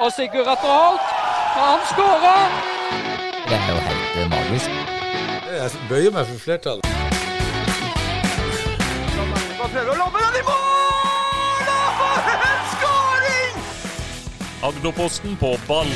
[0.00, 1.00] Og Sigurd Atter Holt,
[1.54, 2.46] han skårer!
[3.48, 4.70] Det er jo helt eh, magisk.
[5.54, 6.88] Jeg bøyer meg for flertallet.
[9.74, 11.70] Prøver å lobbe den i mål!
[11.74, 13.62] Og for en skåring!
[14.70, 15.90] Agderposten på ball.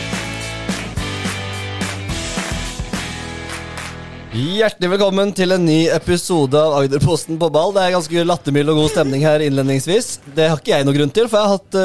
[4.29, 7.70] Hjertelig velkommen til en ny episode av Agderposten på ball.
[7.72, 10.08] Det er ganske lattermild og god stemning her innledningsvis.
[10.36, 11.78] Det har ikke jeg noe grunn til, for jeg har hatt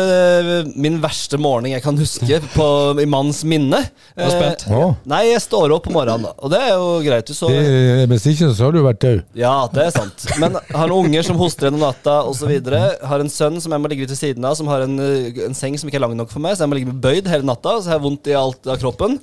[0.68, 2.68] uh, min verste morgen jeg kan huske på,
[3.00, 3.79] i manns minne.
[4.19, 4.66] er spent.
[4.68, 6.28] Uh, nei, jeg står opp på morgenen.
[6.36, 7.32] Og det er jo greit.
[7.32, 9.24] Du så Det- Hvis ikke, så har du vært død.
[9.39, 10.28] Ja, det er sant.
[10.44, 12.52] Men har noen unger som hoster gjennom natta osv.
[13.07, 15.55] Har en sønn som jeg må ligge ved siden av, som har en, eh, en
[15.55, 17.80] seng som ikke er lang nok for meg, så jeg må ligge bøyd hele natta,
[17.80, 19.21] så jeg har vondt i alt av kroppen.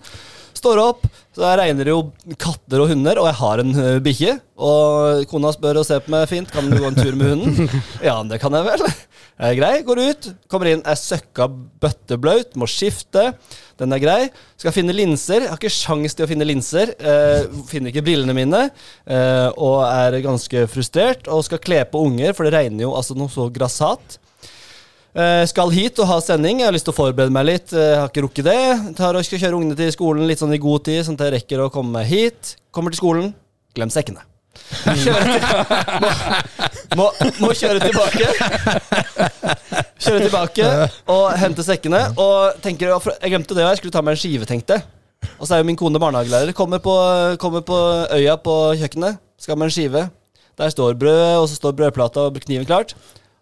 [0.60, 1.98] Står opp, så jeg regner jo
[2.42, 4.32] katter og hunder, og jeg har en uh, bikkje.
[4.60, 7.70] Og kona spør og ser på meg fint, kan du gå en tur med hunden?
[8.08, 8.82] Ja, det kan jeg vel.
[9.40, 11.46] Jeg er grei, går ut, kommer inn, er søkka
[11.80, 13.30] bøtteblaut, må skifte.
[13.80, 14.18] Den er grei.
[14.60, 15.46] Skal finne linser.
[15.46, 16.92] Jeg har ikke sjans til å finne linser.
[16.98, 18.66] Eh, finner ikke brillene mine,
[19.08, 21.30] eh, og er ganske frustrert.
[21.32, 24.18] Og skal kle på unger, for det regner jo altså noe så grassat.
[25.10, 26.60] Eh, skal hit og ha sending.
[26.62, 27.72] Jeg har lyst til å forberede meg litt.
[27.74, 28.58] Jeg har ikke rukket det.
[28.98, 31.40] Tar og skal kjøre ungene til skolen litt sånn i god tid, sånn at jeg
[31.40, 32.54] rekker å komme meg hit.
[32.74, 33.32] Kommer til skolen.
[33.74, 34.22] Glem sekkene.
[34.82, 35.38] Kjøre
[36.98, 37.08] må, må,
[37.42, 38.30] må kjøre tilbake.
[40.00, 40.70] Kjøre tilbake
[41.10, 42.04] og hente sekkene.
[42.18, 44.86] Og tenker Jeg glemte det, jeg skulle ta meg en skive, tenkte jeg.
[45.40, 46.54] Og så er jo min kone barnehagelærer.
[46.56, 46.94] Kommer på,
[47.42, 47.78] kommer på
[48.14, 49.20] øya på kjøkkenet.
[49.40, 50.06] Skal med en skive.
[50.60, 52.94] Der står brød, og så står brødplata og kniven klart.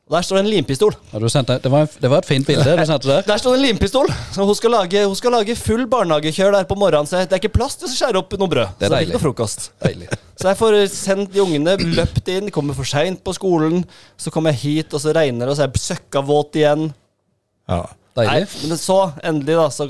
[0.09, 0.95] Og der står det en limpistol.
[1.12, 1.67] Ja, du sendte, det?
[1.67, 3.27] Det var, en, det var et fint bilde du sendte der.
[3.28, 4.09] Der står det en limpistol.
[4.33, 7.09] Så hun skal lage, hun skal lage full barnehagekjør der på morgenen.
[7.11, 8.78] Så det er ikke plass til å skjære opp noe brød.
[8.81, 9.67] Det er så det blir ikke noe frokost.
[9.84, 10.09] Deilig.
[10.39, 13.84] Så jeg får sendt de ungene, løpt inn, kommer for seint på skolen.
[14.17, 16.89] Så kommer jeg hit, og så regner det, og så er jeg søkka våt igjen.
[17.69, 17.83] Ja.
[18.19, 19.69] Nei, men så, endelig, da.
[19.70, 19.87] Så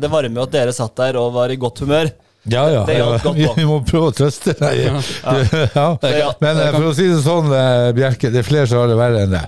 [0.00, 2.08] det varmer jo at dere satt der og var i godt humør.
[2.48, 2.84] Ja, ja.
[2.86, 4.86] Det godt Vi, må prøve å trøste deg.
[4.88, 6.28] Ja.
[6.40, 8.98] Men eh, for å si det sånn, eh, Bjerke, det er flere som har det
[8.98, 9.44] verre enn det.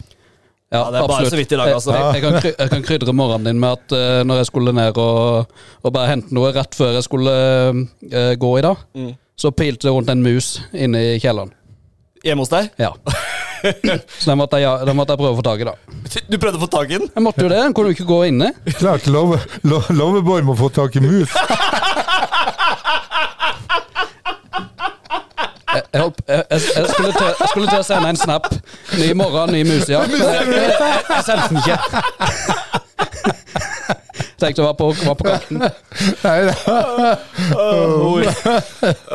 [0.71, 1.91] Ja, det er bare så vidt i dag, altså.
[1.97, 4.73] Jeg, jeg, kan, kry- jeg kan krydre morgenen din med at uh, når jeg skulle
[4.77, 5.49] ned og,
[5.83, 9.11] og bare hente noe rett før jeg skulle uh, gå i dag, Mm.
[9.41, 11.51] så pilte det rundt en mus inne i kjelleren.
[12.23, 12.69] Hjemme hos deg?
[12.79, 12.93] Ja.
[13.61, 15.75] Så den måtte, jeg, den måtte jeg prøve å få tak i, da.
[16.31, 17.11] Du prøvde å få tak i den?
[17.17, 18.53] Jeg måtte jo det, den kunne jo ikke gå inne.
[18.79, 21.35] Klart, Love- Lo- Loveboy må få tak i mus.
[25.75, 26.13] Jeg, jeg,
[26.51, 26.61] jeg,
[26.91, 28.47] skulle til, jeg skulle til å sende en snap.
[28.99, 30.01] Ny morgen, ny mus, ja.
[30.03, 31.77] Jeg, jeg, jeg, jeg sendte den ikke.
[34.41, 35.57] Tenkte å være på, var på kanten.
[36.25, 36.55] Nei, da.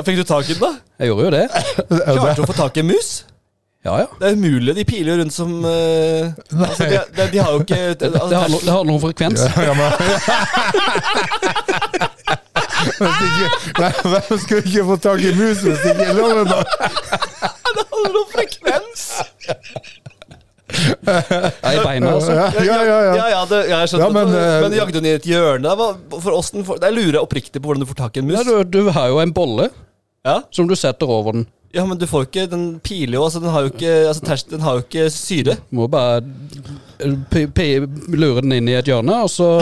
[0.05, 0.71] Fikk du tak i den, da?
[1.01, 1.45] Jeg gjorde jo det.
[1.89, 3.09] Klarte du å få tak i en mus?
[3.85, 4.07] Ja, ja.
[4.17, 4.73] Det er umulig.
[4.79, 8.47] De piler jo rundt som uh, altså, de, de, de har jo ikke Det har,
[8.49, 9.43] no- det har noen frekvens.
[9.61, 10.15] Ja, men, hvis
[12.25, 12.39] ikke,
[12.99, 16.63] hvem- hvem skulle ikke få tak i mus hvis ikke Loveboy
[17.75, 19.05] Det har noen frekvens!
[20.75, 22.33] Ja, I beina, altså.
[22.35, 22.83] Ja, ja, ja.
[22.83, 23.25] Ja, ja.
[23.31, 24.39] ja, det, ja jeg skjønte Ja, men, det.
[24.43, 25.73] eh, Men jagde hun i et hjørne?
[26.23, 28.39] For oss, Jeg lurer oppriktig på hvordan du får tak i en mus.
[28.39, 29.69] Ja, du, du har jo en bolle
[30.25, 31.45] Ja, som du setter over den.
[31.75, 34.49] ja men du får ikke Den piler jo, altså den har jo ikke Altså terst,
[34.51, 35.55] den har jo ikke syre.
[35.69, 36.21] Du må bare
[37.29, 37.59] p p
[38.15, 39.49] lure den inn i et hjørne, og så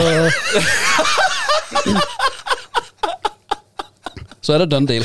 [4.44, 5.04] Så er det done deal.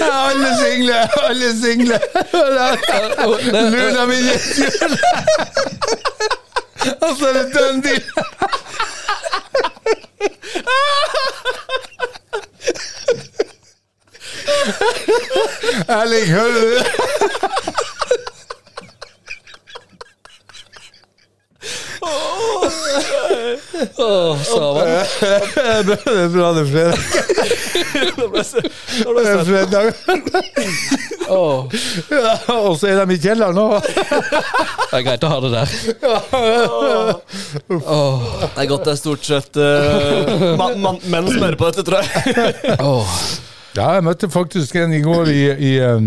[0.00, 0.96] Alle single!
[1.28, 2.00] Alle single!
[3.70, 4.46] Luna mi et!
[7.02, 8.02] Og så er det done deal!
[15.88, 16.86] Erling, hører du det?
[23.98, 24.86] Åh, Savan.
[25.86, 26.98] Det er bra det er fredag.
[28.96, 29.92] Det er fredag.
[31.28, 31.72] Oh.
[32.10, 33.86] Ja, og så er de i kjelleren òg.
[34.90, 35.68] det er greit å ha det der.
[37.66, 38.22] Oh.
[38.44, 41.86] Det er godt det er stort sett uh, man, man, menn som hører på dette,
[41.86, 42.78] tror jeg.
[42.78, 43.18] Oh.
[43.76, 46.06] Ja, jeg møtte faktisk en i går i, i um,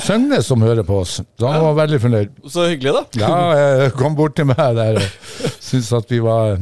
[0.00, 1.18] Søgne som hører på oss.
[1.20, 2.36] Så han var veldig fornøyd.
[2.48, 3.02] Så hyggelig, da.
[3.20, 3.40] Ja,
[3.82, 6.56] jeg kom bort til meg der og syntes at vi var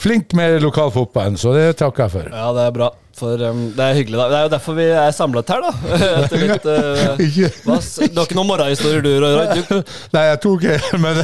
[0.00, 2.30] flinke med lokalfotballen, så det takker jeg for.
[2.34, 2.90] Ja, det er bra.
[3.14, 4.24] For um, det er hyggelig, da.
[4.26, 5.98] Det er jo derfor vi er samlet her, da.
[6.24, 9.36] Etter litt uh, Ikke hva, Du har ikke noen morgenhistorier, du, Roy?
[9.54, 11.20] Du, Nei, jeg tok ikke, men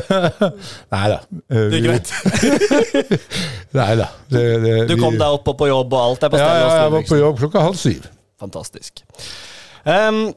[0.95, 1.19] Nei da.
[1.51, 2.13] det er greit.
[3.81, 4.07] Nei da.
[4.31, 6.71] Det, det, Du kom deg opp og på jobb, og alt er på Ja, ja,
[6.85, 8.07] jeg var på jobb klokka halv syv.
[8.41, 9.03] Fantastisk.
[9.91, 10.29] Em,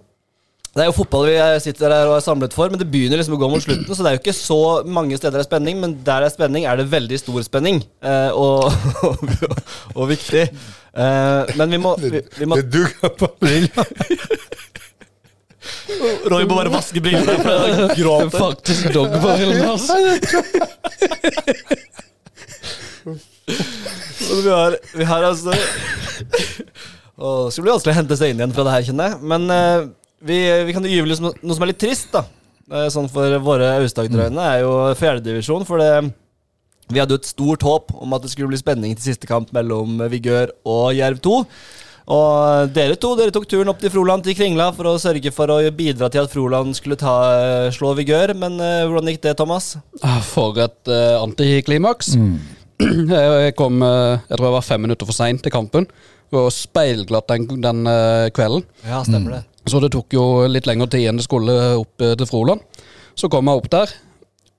[0.74, 3.18] Det er jo fotball vi er- sitter her og er samlet for, men det begynner
[3.20, 3.86] liksom å gå mot slutten.
[3.94, 4.58] Så det er jo ikke så
[4.90, 7.78] mange steder det er spenning, men der det er spenning, er det veldig stor spenning.
[8.02, 8.74] Eh, og,
[9.06, 9.22] og,
[10.00, 10.48] og viktig.
[10.50, 13.86] Eh, men vi må, vi, vi må Det dugger på brillene.
[16.34, 17.38] Roy må bare vaske brillene.
[17.38, 18.34] For det er gråter.
[18.40, 19.94] Faktisk dog på brillene altså.
[23.46, 25.52] Vi har, vi har altså
[27.18, 29.20] Åh, Det skal bli vanskelig å hente seg inn igjen fra det her, kjenner jeg.
[29.34, 29.84] Men eh,
[30.24, 32.26] vi, vi kan jo litt noe som er litt trist, da.
[32.72, 35.66] Eh, sånn for våre Aust-Agder-øyne er jo fjerdedivisjon.
[35.68, 36.14] For det,
[36.90, 39.52] vi hadde jo et stort håp om at det skulle bli spenning til siste kamp
[39.56, 41.40] mellom Vigør og Jerv 2.
[42.14, 45.52] Og dere to dere tok turen opp til Froland til Kringla for å sørge for
[45.54, 47.14] å bidra til at Froland skulle ta,
[47.72, 48.34] slå Vigør.
[48.36, 49.78] Men uh, hvordan gikk det, Thomas?
[50.04, 52.18] Ah, For et uh, antiklimaks.
[52.84, 55.86] Jeg jeg kom uh, jeg tror jeg var fem minutter for seint til kampen.
[56.34, 58.64] Og speilglatt den, den eh, kvelden.
[58.88, 59.42] Ja, stemmer det.
[59.70, 62.64] Så det tok jo litt lengre tid enn det skulle opp eh, til Froland.
[63.16, 63.94] Så kom jeg opp der,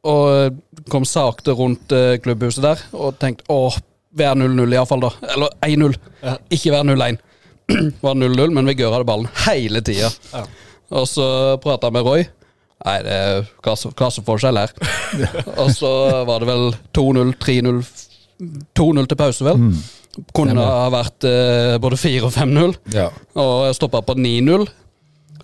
[0.08, 0.54] og eh,
[0.92, 3.76] kom sakte rundt eh, klubbhuset der og tenkte åh,
[4.14, 5.10] vær 0-0 iallfall, da.
[5.34, 5.96] Eller 1-0.
[6.22, 6.36] Ja.
[6.54, 7.20] Ikke vær 0-1.
[8.04, 10.10] Var 0-0, men vi Vigør det ballen hele tida.
[10.32, 10.44] Ja.
[10.94, 11.26] Og så
[11.64, 12.24] prata jeg med Roy.
[12.84, 14.72] Nei, det er klasseforskjell her.
[15.62, 15.90] og så
[16.28, 16.66] var det vel
[16.96, 17.80] 2-0, 3-0
[18.76, 19.62] 2-0 til pause, vel.
[20.36, 23.08] Kunne ha vært eh, både 4 og 5-0 Ja.
[23.40, 24.66] og stoppa på 9-0.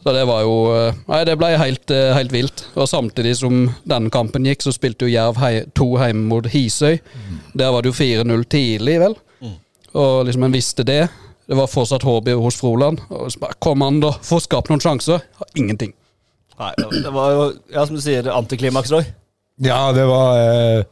[0.01, 2.63] Så det var jo eh, Nei, det ble helt, eh, helt vilt.
[2.75, 7.01] Og samtidig som den kampen gikk, så spilte jo Jerv hei, to hjemme mot Hisøy.
[7.53, 9.19] Der var det jo 4-0 tidlig, vel.
[9.99, 11.03] Og liksom en visste det.
[11.51, 13.01] Det var fortsatt håp hos Froland.
[13.11, 14.13] Og så bare, Kom an, da!
[14.23, 15.25] Få skapt noen sjanser.
[15.59, 15.93] Ingenting.
[16.61, 19.07] Nei, det var jo, ja, som du sier, antiklimaks, Roy.
[19.65, 20.85] Ja, det var eh,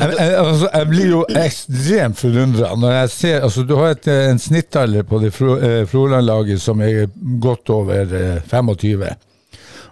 [0.00, 4.06] jeg, jeg, altså, jeg blir jo ekstremt forundra når jeg ser altså, Du har et,
[4.10, 7.10] eh, en snittalder på det eh, Froland-laget som er
[7.42, 9.04] godt over eh, 25.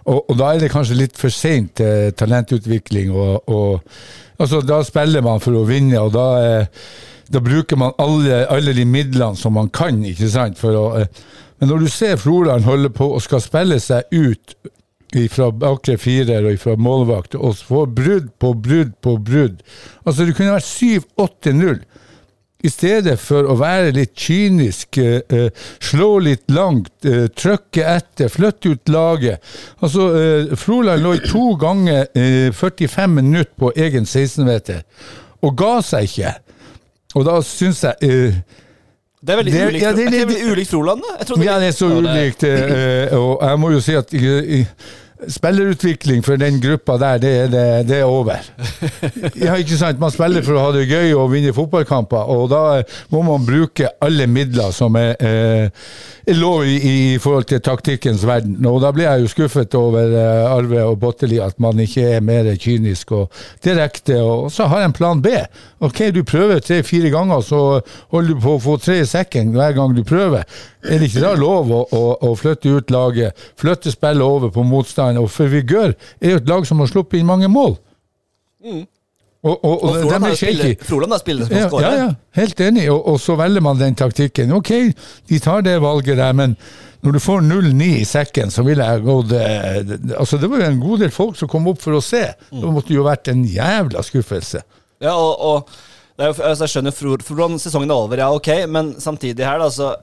[0.09, 3.11] Og, og da er det kanskje litt for seint til talentutvikling.
[3.13, 3.93] Og, og,
[4.39, 6.87] altså, da spiller man for å vinne, og da, eh,
[7.29, 10.01] da bruker man alle, alle de midlene som man kan.
[10.05, 10.63] ikke sant?
[10.63, 14.55] Å, eh, men når du ser Froland holde på og skal spille seg ut
[15.33, 19.63] fra bakre firer og fra målvakt, og få brudd på brudd på brudd
[20.05, 21.79] Altså, det kunne vært 7-8-0.
[22.59, 28.27] I stedet for å være litt kynisk, eh, eh, slå litt langt, eh, trykke etter,
[28.27, 29.39] flytte ut laget.
[29.79, 34.83] Altså, eh, Froland lå i to ganger eh, 45 minutter på egen 16-meter,
[35.41, 36.33] og ga seg ikke.
[37.15, 38.41] Og da syns jeg eh,
[39.21, 41.17] Det er veldig Det- ulikt, ja, det- det- det ulikt Froland, da?
[41.19, 42.43] Jeg Ja, det er så Ja, ulikt.
[43.11, 44.65] eh, Og jeg må jo si at eh,
[45.27, 48.39] spillerutvikling for den gruppa der, det det, det er over.
[49.45, 49.99] Ja, ikke sant?
[49.99, 52.61] Man spiller for å ha det gøy og vinne fotballkamper, og da
[53.11, 55.69] må man bruke alle midler som er, eh,
[56.37, 58.57] lov i, i forhold til taktikkens verden.
[58.67, 62.25] Og da blir jeg jo skuffet over uh, Arve og Botteli, at man ikke er
[62.25, 64.19] mer kynisk og direkte.
[64.21, 65.33] Og så har jeg en plan B.
[65.85, 67.61] Ok, du prøver tre-fire ganger, så
[68.13, 70.45] holder du på å få tre i sekken hver gang du prøver.
[70.83, 74.67] Er det ikke da lov å, å, å flytte ut laget, flytte spillet over på
[74.67, 75.19] motstand?
[75.21, 77.77] Og for Vigør er jo et lag som har sluppet inn mange mål.
[79.43, 80.81] Og, og, og, Og Froland er har spillet.
[80.83, 81.81] Froland har spillere som Ja, skårer.
[81.85, 82.89] ja, ja, helt enig.
[82.91, 84.51] Og, og så velger man den taktikken.
[84.57, 84.71] Ok,
[85.29, 86.57] de tar det valget der, men
[87.01, 90.65] når du får 0-9 i sekken, så ville jeg gått det- Altså, det var jo
[90.73, 92.25] en god del folk som kom opp for å se.
[92.51, 92.59] Mm.
[92.65, 94.59] Det måtte jo vært en jævla skuffelse.
[94.99, 95.69] Ja, og, og
[96.19, 99.45] det er jo, altså jeg skjønner Fro- Froland, sesongen er over, ja, ok, men samtidig
[99.47, 99.93] her, da, så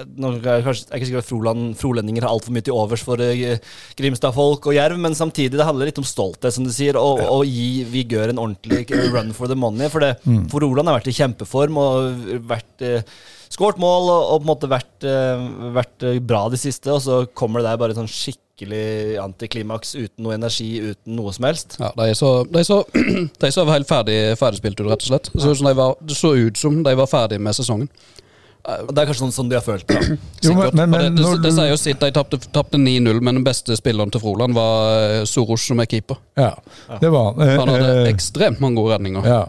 [0.00, 2.76] eh, nå er kanskje, jeg er ikke sikker at Froland, frolendinger har altfor mye til
[2.76, 6.72] overs for uh, Grimstad-folk og Jerv, men samtidig det handler litt om stolthet, som du
[6.74, 8.84] sier, og, og gi Vigør en ordentlig
[9.14, 9.90] run for the money.
[9.92, 10.16] For det,
[10.52, 13.16] Froland har vært i kjempeform og vært uh,
[13.54, 15.44] skåret mål og, og på en måte vært, uh,
[15.76, 20.36] vært bra de siste, og så kommer det der bare sånn skikkelig antiklimaks uten noe
[20.36, 21.78] energi, uten noe som helst.
[21.82, 22.82] Ja, De så, de så,
[23.44, 25.32] de så helt ferdig, ferdigspilt ut, rett og slett.
[25.32, 27.90] Det så, ut som de var, det så ut som de var ferdig med sesongen.
[28.64, 30.16] Det er kanskje sånn som de har følt det.
[30.44, 31.98] Jo, men, men, det, men det, når det, sier jo sitt.
[32.00, 35.88] De tapte, tapte 9-0, men den beste spilleren til Froland var eh, Soros som er
[35.90, 36.16] keeper.
[36.40, 36.54] Ja,
[37.02, 37.44] det var han.
[37.44, 39.28] Eh, Han hadde eh, ekstremt mange gode redninger.
[39.28, 39.42] Ja.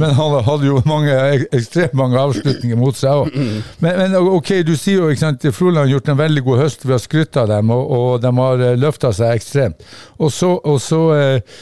[0.00, 1.14] Men han hadde jo mange,
[1.54, 3.38] ekstremt mange avslutninger mot seg òg.
[3.82, 6.86] Men, men ok, du sier jo ikke sant, Froland har gjort en veldig god høst.
[6.86, 9.86] Vi har skrytt av dem, og, og de har løfta seg ekstremt.
[10.18, 11.58] Og så, og så eh,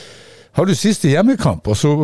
[0.57, 1.95] har du siste hjemmekamp, og så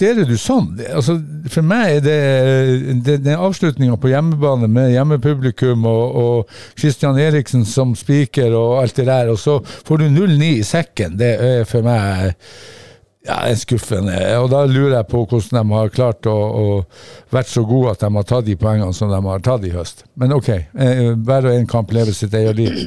[0.00, 0.78] presterer du sånn.
[0.94, 1.18] Altså,
[1.52, 7.66] for meg er det, det den avslutninga på hjemmebane med hjemmepublikum og, og Christian Eriksen
[7.68, 11.18] som spiker og alt det der, og så får du 0-9 i sekken.
[11.20, 12.32] Det er for meg
[13.26, 14.16] ja, det er skuffende.
[14.40, 16.64] Og da lurer jeg på hvordan de har klart å, å
[17.34, 20.06] vært så gode at de har tatt de poengene som de har tatt i høst.
[20.16, 22.80] Men ok, eh, hver og en kamp lever sitt eget liv.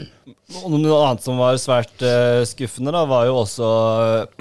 [0.53, 3.69] Noe annet som var svært uh, skuffende, da, var jo også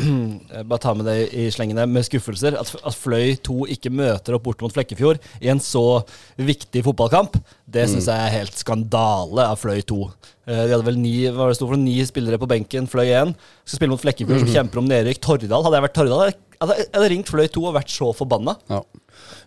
[0.02, 2.56] uh, Bare ta med det i slengene med skuffelser.
[2.60, 6.02] At, at Fløy 2 ikke møter opp bort mot Flekkefjord i en så
[6.36, 7.38] viktig fotballkamp,
[7.72, 9.98] det syns jeg er helt skandale av Fløy 2.
[10.02, 13.32] Uh, de hadde vel ni, var det for, ni spillere på benken, Fløy 1.
[13.64, 15.22] Skal spille mot Flekkefjord, som kjemper om nedrykk.
[15.24, 15.64] Torridal.
[15.66, 18.54] Hadde jeg vært Torridal, hadde jeg- hadde jeg ringt Fløy 2 og vært så forbanna.
[18.70, 18.82] Ja.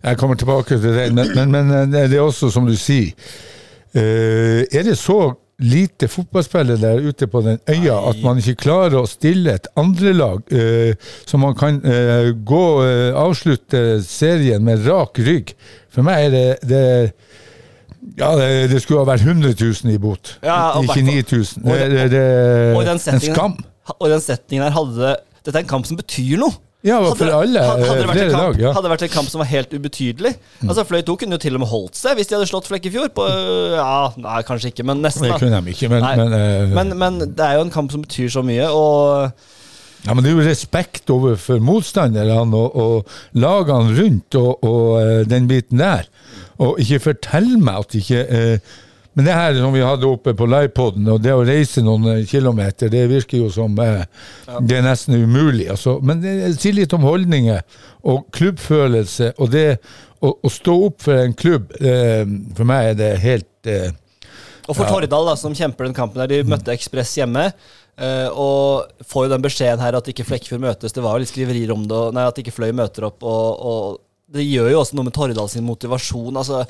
[0.09, 3.13] Jeg kommer tilbake til det, men, men, men det er også som du sier.
[3.95, 9.07] er det så lite fotballspillere der ute på den øya at man ikke klarer å
[9.07, 10.91] stille et andrelag uh,
[11.23, 15.55] så man kan uh, gå uh, avslutte serien med rak rygg?
[15.93, 16.83] For meg er det, det
[18.19, 21.63] ja, det, det skulle ha vært 100 000 i bot, Ja, ikke hvert 9000.
[21.63, 22.25] Det, det, det
[22.75, 23.57] Og den en skam.
[23.95, 26.57] og den settingen her hadde Dette er en kamp som betyr noe.
[26.85, 28.59] Ja, Hadde for alle, hadde det vært en kamp, lag.
[28.61, 28.73] Ja.
[28.85, 30.35] Vært en kamp som var helt ubetydelig.
[30.67, 33.09] Altså Fløy 2 kunne jo til og med holdt seg hvis de hadde slått Flekkefjord.
[33.17, 33.25] På,
[33.73, 35.25] ja, nei, kanskje ikke, men nesten.
[35.25, 38.05] Det kunne de ikke, men, men, uh, Men, men det er jo en kamp som
[38.05, 39.33] betyr så mye, og
[40.05, 45.21] Ja, men det er jo respekt overfor motstanderne og, og lagene rundt og, og eh,
[45.25, 46.05] den biten der.
[46.61, 48.75] Og ikke fortell meg at ikke eh,
[49.15, 52.89] Men det her som vi hadde oppe på livepoden, og det å reise noen kilometer,
[52.91, 54.03] det virker jo som eh,
[54.67, 55.69] det er nesten umulig.
[55.71, 55.97] Altså.
[56.03, 57.61] Men det sier litt om holdninger
[58.11, 59.69] og klubbfølelse, og det
[60.19, 62.25] å, å stå opp for en klubb, eh,
[62.57, 63.95] for meg er det helt eh,
[64.67, 67.51] Og for Tordal da, som kjemper den kampen der, de møtte Ekspress hjemme.
[67.95, 70.91] Uh, og får jo den beskjeden her at ikke Flekkefjord møtes.
[70.91, 73.23] Det var jo litt skriverier om det, og- nei, at ikke Fløy møter opp.
[73.23, 76.35] Og, og det gjør jo også noe med Tordal sin motivasjon.
[76.35, 76.65] altså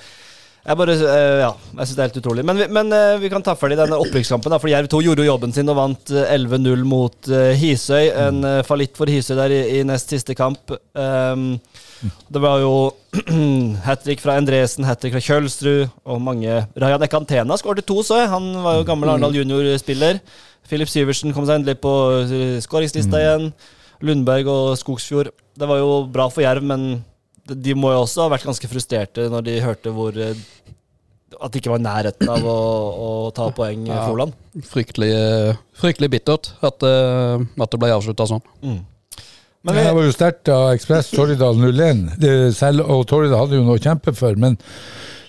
[0.66, 2.44] jeg bare, eh, ja, jeg synes det er helt utrolig.
[2.50, 4.56] Men, men eh, vi kan ta ferdig denne opprykkskampen.
[4.58, 8.10] for Jerv 2 gjorde jo jobben sin og vant eh, 11-0 mot eh, Hisøy.
[8.10, 10.74] En fallitt for Hisøy der i, i nest siste kamp.
[10.98, 11.60] Um,
[12.34, 12.74] det var jo
[13.86, 18.24] hat trick fra Endresen, hat trick fra Kjølsrud og mange Rajan Ekantena skåret to, så
[18.24, 18.34] jeg.
[18.34, 20.24] Han var jo gammel Arendal junior-spiller.
[20.66, 21.94] Filip Syversen kom seg endelig på
[22.66, 23.52] skåringslista igjen.
[24.06, 25.30] Lundberg og Skogsfjord.
[25.56, 27.06] Det var jo bra for Jerv, men
[27.48, 30.34] de- må jo også ha vært ganske frustrerte når de hørte hvor eh,
[31.36, 32.58] At det ikke var i nærheten av å,
[33.06, 34.06] å ta poeng i Ja.
[34.08, 34.34] Froland.
[34.64, 38.42] Fryktelig, eh, fryktelig bittert at, eh, at det ble avslutta sånn.
[39.66, 43.64] Men det var jo sterkt av Ekspress Torridal 01, det selv, og Torridal hadde jo
[43.66, 44.38] noe å kjempe for.
[44.38, 44.56] Men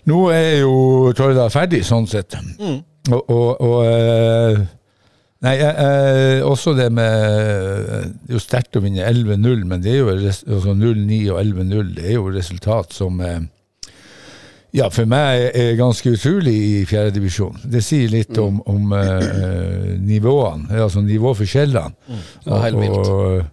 [0.06, 2.36] nå er jo Torridal ferdig, sånn sett.
[2.60, 2.82] Mm.
[3.10, 4.60] Og, og, og eh,
[5.44, 7.10] Nei, eh, eh, også det med
[7.92, 11.92] Det er jo sterkt å vinne 11-0, men det er jo altså 0-9 og 11-0,
[11.98, 13.44] det er jo resultat som eh,
[14.76, 17.62] ja, for meg er ganske utrolig i fjerdedivisjon.
[17.72, 21.94] Det sier litt om, om eh, nivåene, altså nivåforskjellene.
[22.44, 23.08] Ja, helt vilt.
[23.08, 23.46] Og,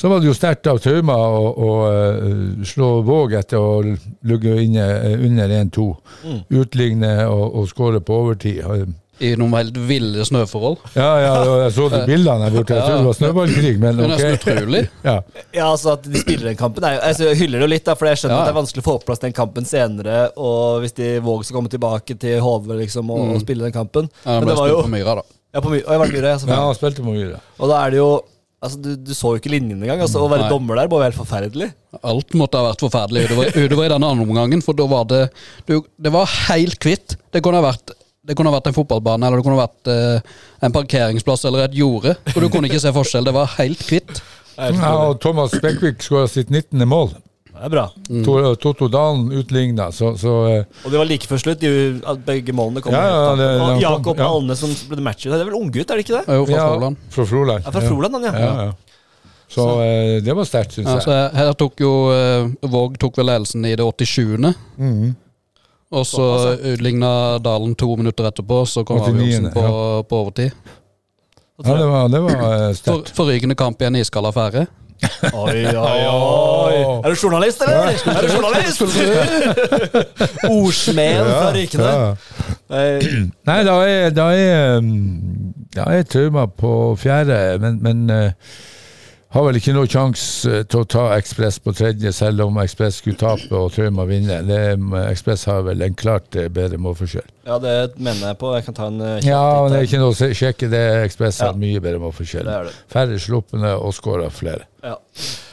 [0.00, 4.54] så var det jo sterkt av Tauma å, å eh, slå Våg etter å ligge
[4.56, 5.88] eh, under 1-2.
[6.62, 8.62] Utligne og, og skåre på overtid.
[9.20, 10.78] I noen helt ville snøforhold.
[10.96, 11.32] Ja, ja,
[11.66, 12.76] jeg så de bildene der borte.
[12.78, 14.00] Jeg trodde det var snøballkrig, men ok.
[14.00, 14.82] Det er nesten utrolig.
[15.10, 15.16] Ja.
[15.56, 17.84] ja, altså At de spiller den kampen er jo, altså, Jeg hyller det jo litt,
[17.88, 18.40] da, for jeg skjønner Ja.
[18.42, 20.16] at det er vanskelig å få på plass den kampen senere.
[20.40, 24.08] Og hvis de våger å komme tilbake til HV liksom, og, og spille den kampen.
[24.08, 24.26] Mm.
[24.26, 25.26] Ja, Men det var jo på Myra, da.
[25.50, 26.78] Ja, på Myra, og jeg var myre, ja, selvfølgelig.
[26.80, 27.40] spilte på Myra.
[27.58, 28.10] Og da er det jo
[28.60, 30.02] Altså, du, du så jo ikke linjen engang.
[30.04, 30.50] Altså, å være Nei.
[30.52, 31.70] dommer der må jo være helt forferdelig.
[32.04, 35.20] Alt måtte ha vært forferdelig utover, utover i denne andre omgangen, for da var det
[35.64, 37.16] du, Det var helt kvitt.
[37.32, 37.94] Det kunne ha vært
[38.26, 40.36] det kunne ha vært en fotballbane, eller det kunne ha vært uh,
[40.66, 42.14] en parkeringsplass eller et jorde.
[42.34, 43.24] For du kunne ikke se forskjell.
[43.24, 44.20] Det var helt kvitt.
[44.60, 46.84] Ja, og Thomas Bekkvik skåra sitt 19.
[46.88, 47.14] mål.
[47.50, 47.86] Det er bra.
[48.08, 48.20] Mm.
[48.24, 51.64] To- Totto Dalen utligna, så, så uh, Og det var like før slutt.
[52.12, 53.64] At begge målene kom Ja, ja, det- av.
[53.64, 54.28] Og de kom- Jakob ja.
[54.36, 55.32] Alne som ble matchet.
[55.32, 56.22] Det er vel unggutt, er det ikke det?
[56.28, 57.02] Det jo fra ja, Froland.
[57.16, 57.64] Fra Froland.
[57.64, 58.32] Ja, fra Froland, ja.
[58.36, 58.72] Ja, ja.
[59.50, 59.72] Så så.
[60.22, 61.30] det var sterkt, syns Ja, så jeg.
[61.40, 64.54] her tok jo eh, Våg tok vel ledelsen i det 87.
[64.78, 65.16] Mhm.
[65.90, 66.26] Og så
[66.72, 69.64] utligna Dalen to minutter etterpå, så kom 89., avgjørelsen på,
[70.06, 70.76] på overtid.
[71.60, 73.10] Ja, det var, det var eh, sterkt.
[73.16, 74.66] forrykende kamp i en iskald affære.
[75.32, 76.78] Oi, oi, oi.
[77.04, 77.90] Er du journalist, eller?
[77.90, 78.82] Er du journalist?
[80.54, 81.84] Ordsmeden fra Rykene.
[81.90, 82.10] Ja.
[83.48, 84.84] Nei, da er, da er
[85.74, 88.32] Da er Trauma på fjerde, men, men eh,
[89.30, 93.18] har vel ikke noe sjanse til å ta Ekspress på tredje, selv om Ekspress skulle
[93.20, 94.40] tape og Trauma vinne.
[94.48, 94.58] Det,
[95.06, 97.28] Ekspress har vel en klart eh, bedre målforskjell.
[97.46, 98.50] Ja, det mener jeg på.
[98.58, 100.82] Jeg kan ta en eh, Ja, men det er ikke noe å sjekke det.
[101.06, 101.60] Ekspress har Ja.
[101.62, 102.50] mye bedre målforskjell.
[102.90, 104.66] Færre sluppne og skåra flere.
[104.82, 104.96] Ja.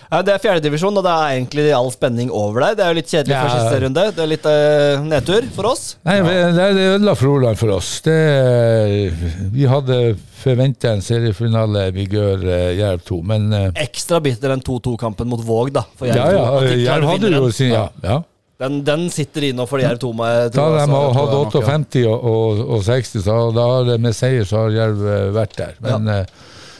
[0.07, 2.77] Ja, det er fjerdedivisjon, og det er egentlig all spenning over der.
[2.79, 3.41] Det er jo litt kjedelig Ja.
[3.43, 4.05] for siste runde.
[4.15, 5.83] Det er litt uh, nedtur for oss.
[6.07, 7.89] Nei, det det ødela Froland for oss.
[8.05, 8.15] Det,
[9.51, 9.99] vi hadde
[10.37, 15.73] forventa en seriefinale Vigør eh, Jerv 2, men uh, Ekstra bitter den 2-2-kampen mot Våg,
[15.75, 15.83] da.
[15.99, 16.47] For Jerv Ja, ja.
[16.47, 17.87] to, de Jerv hadde jo sin Ja.
[18.03, 18.21] ja.
[18.57, 20.13] Den, den sitter i nå for Jerv 2.
[20.17, 21.17] Med, Da de hadde jeg nok,
[21.53, 25.03] 58 og, og, og 60, så da med seier så har Jerv
[25.35, 25.75] vært der.
[25.83, 26.23] Men eh,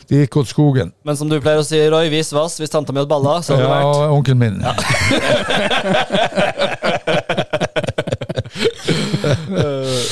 [0.08, 0.92] det gikk åt skogen.
[1.04, 2.56] Men som du pleier å si, Roy, vis vass.
[2.62, 4.62] Hvis tanta mi hadde balla, så hadde det vært onkelen min.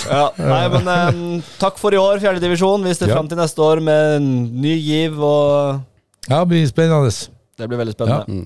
[0.10, 0.24] ja.
[0.40, 2.84] Nei, men um, takk for i år, fjerdedivisjon.
[2.86, 3.16] Vi ser Ja.
[3.18, 4.30] fram til neste år med en
[4.62, 5.82] ny giv, og
[6.30, 7.12] Ja, det blir spennende.
[7.58, 8.46] det blir veldig spennende.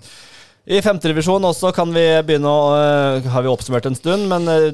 [0.69, 4.71] I femtedivisjon også kan vi begynne å uh, Har vi oppsummert en stund, men eh,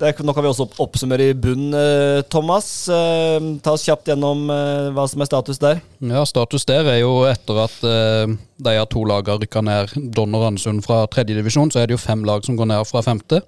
[0.00, 2.88] det nå kan vi også opp- oppsummere i bunn, eh, Thomas.
[2.88, 5.82] Eh, ta oss kjapt gjennom eh, hva som er status der.
[6.00, 10.42] Ja, Status der er jo etter at de her to lagene rykka ned Don og
[10.46, 13.42] Randesund fra tredje divisjon, så er det jo fem lag som går ned fra femte.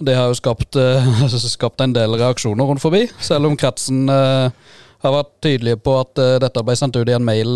[0.00, 0.74] Det har jo skapt,
[1.58, 6.62] skapt en del reaksjoner rundt forbi, selv om kretsen har vært tydelige på at dette
[6.64, 7.52] ble sendt ut i en mail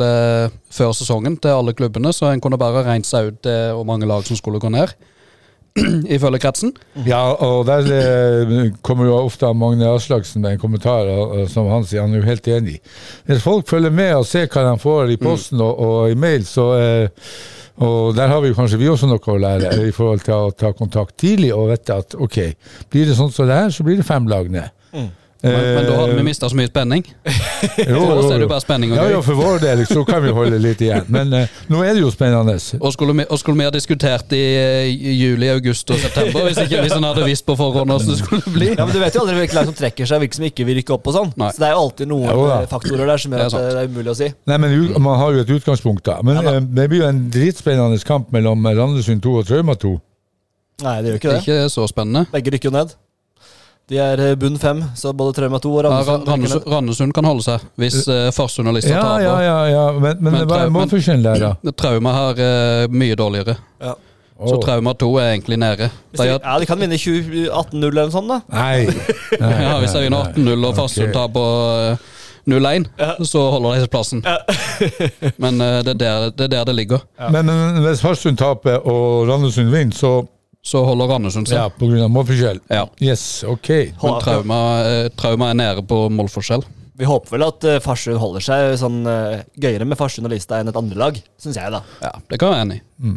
[0.71, 4.23] før sesongen til alle klubbene, så en kunne bare regnet seg ut hvor mange lag
[4.29, 4.93] som skulle gå ned,
[6.17, 6.73] ifølge kretsen.
[7.07, 11.87] Ja, og der eh, kommer jo ofte Magne Aslaksen med en kommentar, og som han
[11.87, 12.81] sier, han er jo helt enig.
[13.29, 16.47] Hvis folk følger med og ser hva de får i posten og, og i mail,
[16.49, 17.31] så eh,
[17.79, 20.73] og der har vi kanskje vi også noe å lære i forhold til å ta
[20.75, 22.39] kontakt tidlig og vite at ok,
[22.91, 24.75] blir det sånn som det her, så blir det fem lag ned.
[25.39, 27.05] Men, men da hadde vi Eh, mista så mye spenning.
[27.93, 29.13] jo, For oss er det jo, jo bare spenning og Ja, gøy.
[29.13, 31.05] ja, for vår del så kan vi holde litt igjen.
[31.15, 32.57] Men uh, nå er det jo spennende.
[32.81, 36.49] Og skulle, vi, og skulle vi ha diskutert i, eh, i juli, august og september
[36.49, 38.73] hvis, ikke, hvis en hadde visst på forhånd hvordan det skulle bli?
[38.75, 40.81] Ja, men Du vet jo aldri hvilke lag som trekker seg, hvilke som ikke vil
[40.81, 41.07] rykke opp.
[41.07, 43.83] og sånn Så det er jo alltid noen Jo faktorer der som gjør at det
[43.85, 44.33] er umulig å si.
[44.51, 46.19] Nei, men Man har jo et utgangspunkt, da.
[46.27, 46.61] Men Ja da.
[46.83, 49.99] det blir jo en dritspennende kamp mellom Randesund 2 og Trauma 2.
[50.83, 51.43] Nei, det gjør ikke det.
[51.47, 52.27] Ikke så spennende.
[52.35, 52.99] Begge rykker jo ned.
[53.89, 56.67] De er eh, bunn fem, så både Trauma 2 og Ja, Randesund Ra- Randesund.
[56.73, 59.23] Randesund kan holde seg hvis uh, Farsund og Lista Ja, taper.
[59.25, 59.87] ja, ja, ja.
[59.97, 61.73] Men, men, Men hva er målforskjellen der, da?
[61.73, 63.57] Trauma har er mye dårligere.
[63.81, 63.95] Ja.
[64.39, 65.89] Så Trauma 2 er egentlig nede.
[66.15, 68.39] De ja, de kan vinne 20 18-0 eller noe sånt, da.
[68.53, 68.85] Nei.
[69.43, 71.17] Nei, ja, hvis de vinner 18-0 og Farsund okay.
[71.17, 72.07] taper eh,
[72.49, 73.11] 0-1, Ja.
[73.27, 74.23] så holder de seg plassen.
[75.43, 77.03] Men uh, det, er der, det er der det ligger.
[77.33, 80.13] Men, men hvis Farsund taper og Randesund vinner, så
[80.65, 81.57] Så holder Randesund seg.
[81.57, 81.69] ja,
[82.05, 82.59] av målforskjell?
[82.69, 82.89] Ja.
[83.01, 83.69] Yes, ok.
[84.03, 86.65] Men trauma, eh, trauma er nede på målforskjell.
[86.99, 90.59] Vi håper vel at eh, Farsund holder seg sånn eh, gøyere med Farsund og Lista
[90.59, 91.83] enn et andre lag, syns jeg, da.
[92.03, 93.15] Ja, Det kan jeg være enig i.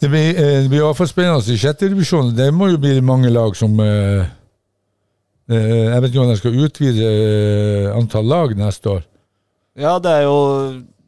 [0.00, 2.32] Det blir, eh, det blir i hvert fall spennende i sjette divisjon.
[2.36, 4.24] Det må jo bli mange lag som eh,
[5.48, 7.12] Jeg vet ikke om de skal utvide
[7.96, 9.04] antall lag neste år.
[9.78, 10.38] Ja, det er jo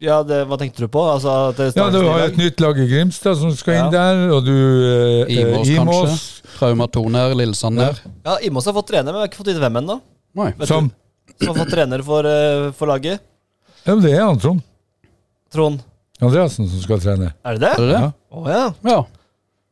[0.01, 1.01] Ja, det, hva tenkte du på?
[1.13, 3.81] Altså, at det Ja, Du har et nytt lag i Grimstad som skal Ja.
[3.85, 6.55] inn der, og du eh, eh, Imos, kanskje.
[6.57, 8.01] Traumatoner, 2 ned, Lillesand ned.
[8.25, 9.99] Ja, Imos har fått trener, men jeg har ikke fått vite hvem ennå.
[10.65, 13.21] Som du, som har fått trener for, uh, for laget.
[13.85, 14.63] Ja, men det er han, Trond
[15.53, 15.81] Trond.
[16.21, 17.33] Andreassen som skal trene.
[17.45, 17.71] Er det det?
[17.75, 18.01] Er det det?
[18.01, 18.11] Ja.
[18.33, 18.65] Å ja.
[18.87, 18.99] Ja.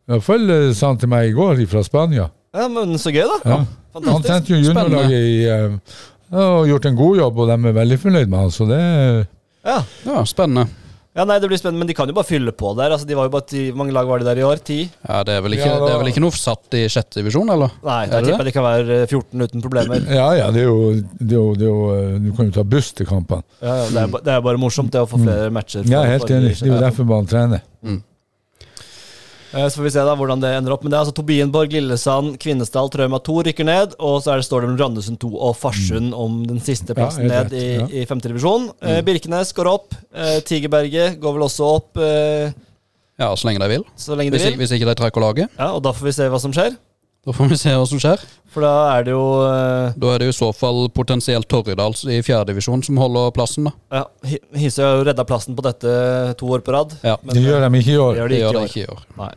[0.08, 2.28] Iallfall uh, sa han til meg i går fra Spania.
[2.56, 2.68] ja.
[2.68, 3.40] Men så gøy, da.
[3.44, 3.58] Ja.
[3.96, 4.28] Han Fantastisk.
[4.28, 5.78] trente jo juniorlaget i uh,
[6.28, 8.82] ja, og gjort en god jobb, og de er veldig fornøyd med han, så det
[9.64, 9.82] Ja.
[10.06, 10.68] ja, spennende.
[11.18, 12.92] ja, nei, det blir spennende, men de kan jo bare fylle på der.
[12.94, 14.60] Altså, de var jo bare ti, Hvor mange lag var det der i år?
[14.64, 14.76] Ti?
[15.08, 17.18] Ja, Det er vel ikke, Ja, da- det er vel ikke noe satt i sjette
[17.18, 17.70] divisjon, eller?
[17.84, 20.04] Nei, jeg det tipper de kan være eh, 14 uten problemer.
[20.14, 22.52] Ja, ja, det er jo, det er jo, det er jo eh, Du kan jo
[22.52, 23.42] ta buss til kampene.
[23.60, 25.82] Ja, ja, det, er, ba- det er bare morsomt det å få flere matcher.
[25.82, 25.96] for- Mm.
[25.96, 26.54] Ja, helt enig.
[26.58, 27.60] Det er jo derfor man trener.
[27.84, 27.98] Eh,
[29.52, 30.82] Så får vi se da hvordan det ender opp.
[30.84, 33.94] Men det er altså Tobienborg, Lillesand, Kvinesdal, Trauma 2 rykker ned.
[33.98, 37.24] Og så er det, står det mellom Randesund 2 og Farsund om den siste plassen
[37.24, 37.32] Mm.
[37.32, 37.86] Ja, ned i, ja.
[37.86, 37.92] Mm.
[37.96, 38.68] i femte divisjon.
[38.82, 39.94] Eh, Birkenes går opp.
[40.14, 42.52] Eh, Tigerberget går vel også opp eh,
[43.18, 43.84] Ja, så lenge de vil.
[43.96, 44.66] så lenge de Hvis, ikke- vil.
[44.66, 45.48] hvis ikke de trekker laget.
[45.58, 46.76] Ja, og da får vi se hva som skjer.
[47.26, 48.20] Da får vi se hva som skjer.
[48.48, 51.92] For da er det jo eh, Da er det jo i så fall potensielt Torridal
[52.08, 53.72] i fjerdedivisjon som holder plassen, da.
[53.98, 55.92] ja, Hi- Hisøy har jo redda plassen på dette
[56.40, 56.94] to år på rad.
[57.04, 58.14] Ja, Men, Det gjør de ikke i år.
[58.22, 59.02] gjør Det gjør det ikke i år.
[59.18, 59.30] Nei.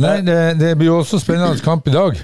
[0.00, 2.16] Nei, det, det blir jo også spennende kamp i dag.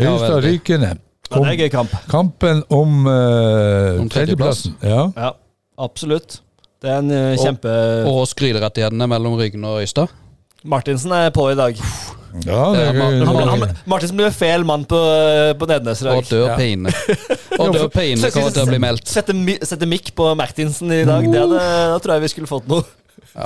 [0.00, 0.60] Ja, Øystad veldig.
[0.70, 0.94] Ja,
[1.40, 1.94] det er en gøy kamp.
[2.08, 4.76] Kampen om, eh, Om tredjeplassen.
[4.86, 5.08] Ja.
[5.16, 5.30] Ja,
[5.82, 6.38] absolutt.
[6.80, 7.72] Det er en eh, Og- kjempe...
[8.08, 10.08] Og skryterettighetene mellom Ryggen og Øystad.
[10.64, 11.76] Martinsen er på i dag.
[12.44, 16.02] Ja, det Ja, man- Han, man- han, Martinsen blir feil mann på, eh, på Nednes
[16.02, 16.16] i dag.
[16.16, 16.56] Og dør Ja.
[16.56, 16.92] pine.
[17.60, 19.06] Og dør pine kommer til å bli meldt.
[19.08, 19.32] Sette,
[19.64, 21.60] sette mikk på Martinsen i dag, det hadde,
[21.92, 22.84] da tror jeg vi skulle fått noe.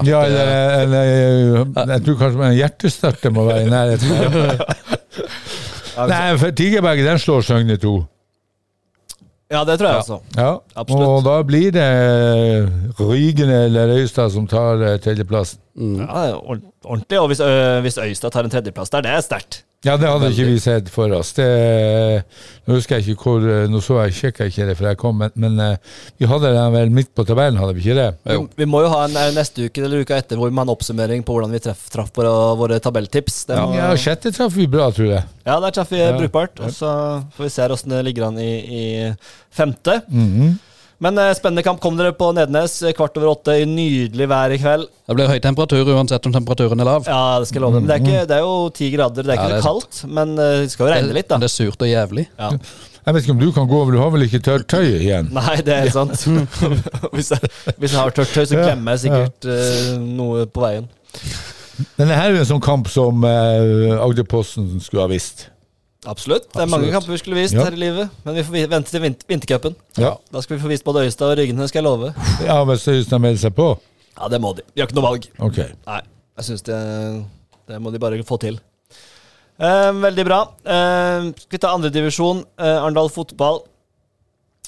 [0.07, 1.05] Ja, det- eller,
[1.74, 4.61] eller Jeg tror kanskje en hjertestarte må være i nærheten.
[6.11, 7.94] Nei, for Tigerberget den slår Søgne 2.
[9.50, 10.18] Ja, det tror jeg også.
[10.36, 10.50] Ja.
[10.78, 11.08] Absolutt.
[11.08, 11.86] Og da blir det
[13.00, 15.58] Rygen eller Øystad som tar eh, tredjeplassen.
[15.74, 16.04] Mm.
[16.04, 17.18] Ja, ordentlig.
[17.18, 19.64] Og hvis, ø, hvis Øystad tar en tredjeplass der, det er sterkt.
[19.81, 21.31] Ja, det hadde ikke vi sett for oss.
[21.33, 21.45] Det,
[22.69, 25.33] nå husker jeg ikke hvor Nå så jeg, sjekka ikke det før jeg kom, men,
[25.40, 28.09] men eh, vi hadde den vel midt på tabellen, hadde vi ikke det?
[28.29, 30.61] Vi, vi må jo ha en eh, neste uke eller uka etter hvor vi må
[30.61, 33.47] ha en oppsummering på hvordan vi treff, traff våre, våre tabelltips.
[33.49, 35.25] Det må, Ja, sjette traff vi bra, tror jeg.
[35.49, 36.12] ja, der traff vi Ja.
[36.19, 36.61] brukbart.
[36.61, 36.93] Og så
[37.38, 38.85] får vi se åssen det ligger an i, i
[39.49, 40.03] femte.
[40.12, 40.59] Mhm.
[41.00, 41.80] Men eh, spennende kamp.
[41.80, 44.84] Kom dere på Nednes eh, kvart over åtte i nydelig vær i kveld.
[45.08, 47.08] Det blir høy temperatur uansett om temperaturen er lav.
[47.08, 47.86] Ja, det skal jeg love deg.
[47.86, 49.24] Men det er, ikke, det er jo ti grader.
[49.24, 51.38] Det er Ja, ikke det er kaldt, men eh, det skal jo regne litt, da.
[51.40, 52.26] Det er surt og jævlig.
[52.36, 52.50] Ja.
[53.00, 55.30] Jeg vet ikke om du kan gå, men du har vel ikke tørt tøy igjen?
[55.32, 56.20] Nei, det er sant.
[57.16, 60.90] hvis, jeg, hvis jeg har tørt tøy, så glemmer jeg sikkert uh, noe på veien.
[61.96, 65.46] Men det her er jo en sånn kamp som uh, Agderposten skulle ha visst.
[66.08, 66.46] Absolutt.
[66.52, 66.94] Det er mange Absolutt.
[66.96, 67.64] kamper vi skulle vist Ja.
[67.64, 69.74] her i livet, men vi får vente til vinter, vintercupen.
[69.98, 72.14] Ja, Da skal vi få vist både Øystad og Ryggene, skal jeg love.
[72.44, 73.78] ja Hvis Øyestad melder seg på?
[74.18, 74.62] Ja, det må de.
[74.74, 75.26] Vi har ikke noe valg.
[75.38, 75.68] Okay.
[75.86, 76.00] Nei,
[76.38, 76.78] jeg syns det,
[77.68, 78.58] det må de bare få til.
[79.60, 80.40] Eh, veldig bra.
[80.64, 82.44] Eh, skal vi ta andredivisjon?
[82.58, 83.60] Eh, Arendal fotball.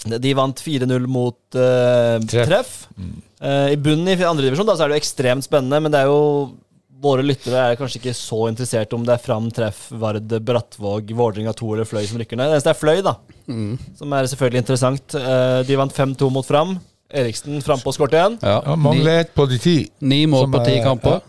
[0.05, 2.49] De vant 4-0 mot eh, Treff.
[2.49, 2.89] Treff.
[3.41, 6.53] Eh, I bunnen i andredivisjon er det jo ekstremt spennende, men det er jo
[7.03, 11.53] Våre lyttere er kanskje ikke så interessert om det er Fram, Treff, Vard, Brattvåg, Vålerenga
[11.59, 12.53] 2 eller Fløy som rykker ned.
[12.53, 13.17] Det eneste er Fløy, da.
[13.99, 15.17] Som er selvfølgelig interessant.
[15.19, 16.77] Eh, de vant 5-2 mot Fram.
[17.13, 18.39] Eriksen frampå og skåret igjen.
[18.41, 19.91] Ja, Ja, Mangler ett på de ti.
[20.01, 21.21] ni mål på ti er- kamper.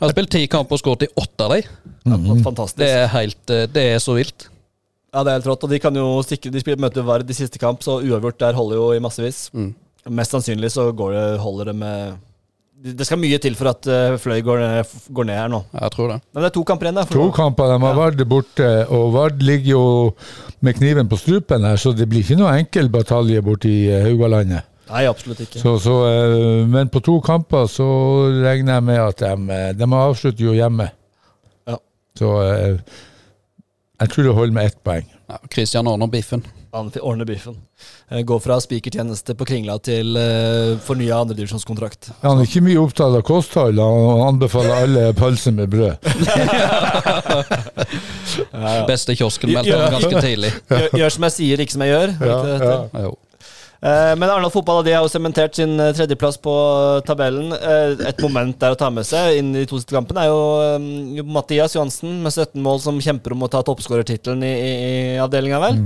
[0.00, 1.62] Jeg har spilt ti kamper og skåret i åtte av dem.
[2.06, 2.42] Mm.
[2.46, 2.78] Fantastisk.
[2.78, 4.48] Det er helt eh, Det er så vilt.
[5.12, 5.64] Ja, det er helt rått.
[5.64, 8.52] Og de kan jo stikke De spiller, møter Vard i siste kamp, så uavgjort der
[8.54, 9.50] holder jo i massevis.
[9.52, 9.74] Mm.
[10.08, 12.18] Mest sannsynlig så går det, holder det med
[12.80, 14.62] Det skal mye til for at eh, Fløy går
[15.12, 15.58] går ned her nå.
[15.74, 16.18] Jeg tror det.
[16.32, 17.98] Men det er to kamper igjen, To kamper, de har Ja.
[17.98, 19.84] Vard borte, og Vard ligger jo
[20.64, 24.64] med kniven på strupen her, så det blir ikke noe enkel batalje borte i Haugalandet.
[24.90, 25.60] Nei, absolutt ikke.
[25.60, 27.86] Så, så, eh, men på to kamper så
[28.42, 30.88] regner jeg med at de, eh, de avslutter jo hjemme.
[31.70, 31.76] Ja.
[32.18, 32.80] Så eh,
[34.00, 35.06] jeg tror det holder med ett poeng.
[35.30, 36.42] Ja, Christian ordner biffen.
[36.72, 37.56] Han ordner biffen.
[38.10, 42.12] Eh, Går fra spikertjeneste på Kringla til uh, fornya andredivisjonskontrakt.
[42.22, 45.96] Han er ikke mye opptatt av kosthold, han anbefaler alle pølser med brød.
[48.52, 48.84] Ja, ja.
[48.86, 50.52] Beste kiosken meldte han ganske tidlig.
[50.70, 52.12] Gjør, gjør som jeg sier, ikke som jeg gjør.
[52.22, 53.10] Ja, ja.
[53.80, 56.54] Eh, Men Arendal fotball de har jo sementert sin tredjeplass på
[57.08, 57.54] tabellen.
[58.06, 61.24] Et moment der å ta med seg inn i de to siste kampene er jo
[61.32, 64.72] Mathias Johansen med 17 mål som kjemper om å ta toppskårertittelen i, i,
[65.16, 65.82] i avdelinga, vel.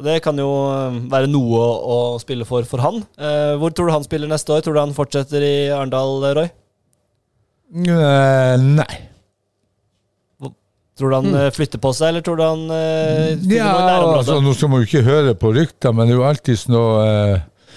[0.00, 3.02] Så det kan jo eh, være noe å, spille for for han.
[3.20, 4.62] Eh, Hvor tror du han spiller neste år?
[4.64, 6.46] Tror du han fortsetter i Arendal, Roy?
[7.84, 8.94] Eh, nei.
[10.96, 11.50] Tror du han mm.
[11.52, 15.04] flytter på seg, eller tror du han eh, Ja, altså, nå skal man jo ikke
[15.04, 17.74] høre på rykter, men det er jo alltids noe, eh,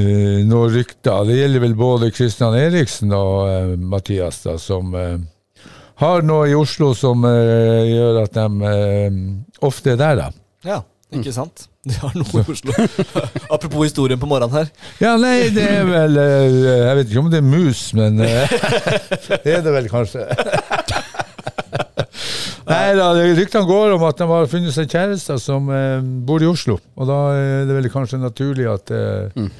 [0.00, 1.28] eh, noe rykter.
[1.28, 4.96] Det gjelder vel både Kristian Eriksen og uh, Mathias, da, som
[6.00, 8.72] har noe i Oslo som gjør at de
[9.68, 10.30] ofte er der, da.
[10.64, 10.80] Ja,
[11.12, 11.66] ikke sant?
[11.88, 12.72] De har noe i Oslo.
[13.54, 14.68] Apropos historien på morgenen her.
[15.02, 18.54] Ja, nei, det er vel eh, Jeg vet ikke om det er mus, men eh,
[19.44, 20.28] det er det vel kanskje.
[22.62, 26.42] Nei da, det- ryktene går om at de har funnet seg kjærester som eh, bor
[26.42, 26.78] i Oslo.
[26.96, 29.50] Og da er det vel kanskje naturlig at eh, Mm.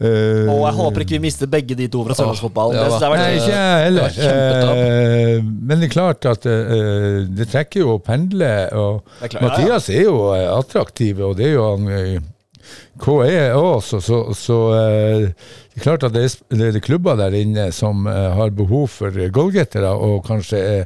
[0.00, 2.76] Eh, Og jeg håper ikke vi mister begge de to fra sørlandsfotballen.
[2.76, 4.18] Det har Nei, ikke jeg heller.
[4.26, 8.50] Eh, men det er klart at uh, det trekker jo å pendle.
[8.80, 9.46] Og er klart, ja, ja.
[9.46, 12.28] Mathias er jo attraktiv, og det er jo han
[13.00, 15.24] KE også, så, så eh,
[15.72, 19.16] det er klart at det er, det er klubber der inne som har behov for
[19.32, 20.84] goalgettere, og kanskje er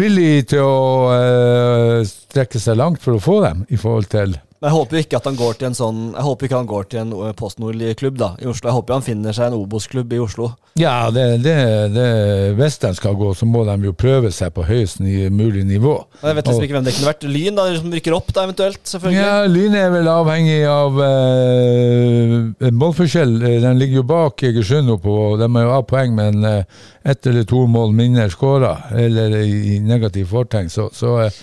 [0.00, 4.78] villig til å strekke seg langt for å få dem, i forhold til Men jeg
[4.78, 7.10] håper ikke at han går til en sånn Jeg håper ikke han går til en
[7.36, 8.70] postnordlig Nord-klubb da i Oslo.
[8.70, 10.46] Jeg håper han finner seg en Obos-klubb i Oslo.
[10.80, 11.52] Ja, det, det,
[11.92, 12.06] det,
[12.56, 15.92] hvis de skal gå, så må de jo prøve seg på høyest mulig nivå.
[16.00, 17.26] Og Jeg vet liksom ikke hvem det kunne vært.
[17.28, 18.80] Lyn, da, som rykker opp, da eventuelt.
[18.88, 23.36] selvfølgelig Ja, Lyn er vel avhengig av eh, målforskjell.
[23.42, 26.82] Eh, Den ligger jo bak Egersund nå på De er jo av poeng, men eh,
[27.04, 30.72] ett eller to mål mindre skåra, eller i, negativ fortegn.
[30.72, 31.40] Så, så eh,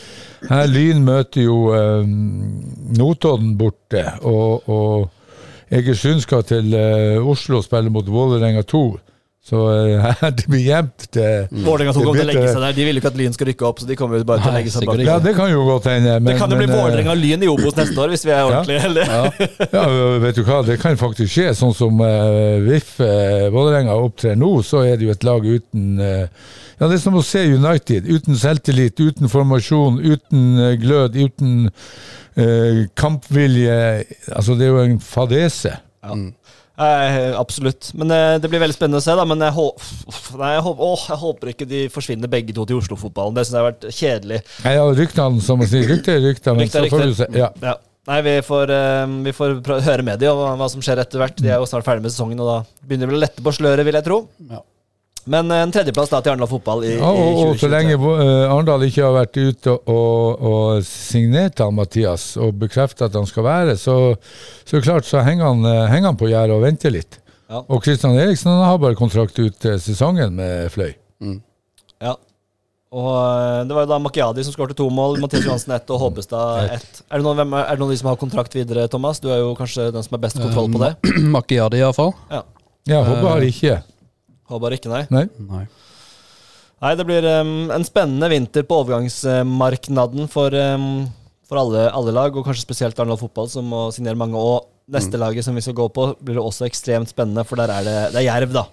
[0.49, 2.05] her Lyn møter jo eh,
[2.97, 5.09] Notodden borte, og, og
[5.71, 8.83] Egersund skal til eh, Oslo og spille mot Vålerenga 2.
[9.41, 9.57] Så
[10.21, 11.07] her det blir jevnt.
[11.09, 12.75] til- Vålerenga Det tok om til å legge seg der.
[12.77, 14.51] De vil jo ikke at Lyn skal rykke opp, så de kommer jo bare til
[14.51, 15.01] å legge seg bak.
[15.01, 16.19] Ja, det kan jo godt hende.
[16.27, 18.43] Det kan jo bli men, eh, Vålerenga Lyn i Obos neste år, hvis vi er
[18.51, 19.07] ordentlige heldige.
[19.73, 19.83] Ja,
[20.21, 21.47] vet du hva, det kan faktisk skje.
[21.57, 25.87] Sånn som uh, VIF uh, Vålerenga opptrer nå, så er det jo et lag uten
[25.97, 26.27] uh,
[26.77, 28.05] Ja, det er som å se United.
[28.09, 31.51] Uten selvtillit, uten formasjon, uten eh, glød, uten
[32.37, 33.75] eh, kampvilje.
[34.33, 35.75] Altså, det er jo en fadese.
[36.01, 36.15] Ja.
[36.79, 37.91] Eh, absolutt.
[37.99, 39.13] Men eh, Det blir veldig spennende å se.
[39.17, 39.53] da Men jeg,
[40.39, 43.35] nei, jeg, håper, åh, jeg håper ikke de forsvinner begge to til Oslo-fotballen.
[43.37, 44.41] Det syns jeg har vært kjedelig.
[44.65, 45.85] Nei, ja, ryktene, som man sier.
[45.91, 47.27] Rykter er rykter, men så får du se.
[47.37, 47.51] Ja.
[47.61, 47.75] Ja.
[48.09, 51.03] Nei, vi får, eh, vi får prø- høre med de og hva, hva som skjer
[51.03, 51.35] etter hvert.
[51.37, 53.53] De er jo snart ferdig med sesongen, og da begynner det vel å lette på
[53.53, 54.17] sløret, vil jeg tro.
[54.49, 54.63] Ja.
[55.29, 57.97] Men eh, en tredjeplass da til Arendal fotball i, Ja, og, i og så lenge
[57.99, 63.29] uh, Arendal ikke har vært ute og, og signert av Mathias og bekreftet at han
[63.29, 63.97] skal være, så,
[64.65, 67.19] så klart så henger han, eh, henger han på gjerdet og venter litt.
[67.51, 67.61] Ja.
[67.67, 70.93] Og Kristian Eriksen han har bare kontrakt ut sesongen med Fløy.
[72.01, 72.15] Ja.
[72.91, 76.71] Og det var jo da Makiadi som skåret to mål, Mathias Johansen ett og Håbestad
[76.77, 77.03] ett.
[77.07, 79.19] Er det, noen, hvem er, er det noen av de som har kontrakt videre, Thomas?
[79.23, 80.95] Du er jo kanskje den som har best kontroll på det?
[81.35, 82.15] Makiadi, iallfall.
[82.31, 82.43] Ja.
[82.89, 83.77] Ja, Håbe har ikke.
[84.51, 85.05] Håper ikke, nei.
[85.13, 85.25] Nei.
[85.47, 85.63] Nei.
[86.81, 91.05] Nei, det blir um, en spennende vinter på overgangsmarknaden for, um,
[91.47, 94.37] for alle, alle lag, og kanskje spesielt Arendal fotball, som må signere mange.
[94.37, 97.71] Og neste laget som vi skal gå på, blir det også ekstremt spennende, for der
[97.71, 98.67] er det, det er Jerv, da.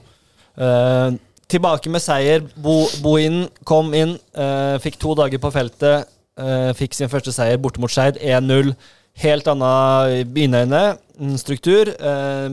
[0.59, 2.45] Uh, tilbake med seier.
[2.61, 6.09] Bo, Bohin kom inn, eh, fikk to dager på feltet.
[6.39, 8.77] eh, fikk sin første seier borte mot Skeid, 1-0.
[9.19, 11.89] Helt annen i mine mm, struktur.
[11.89, 12.49] Eh,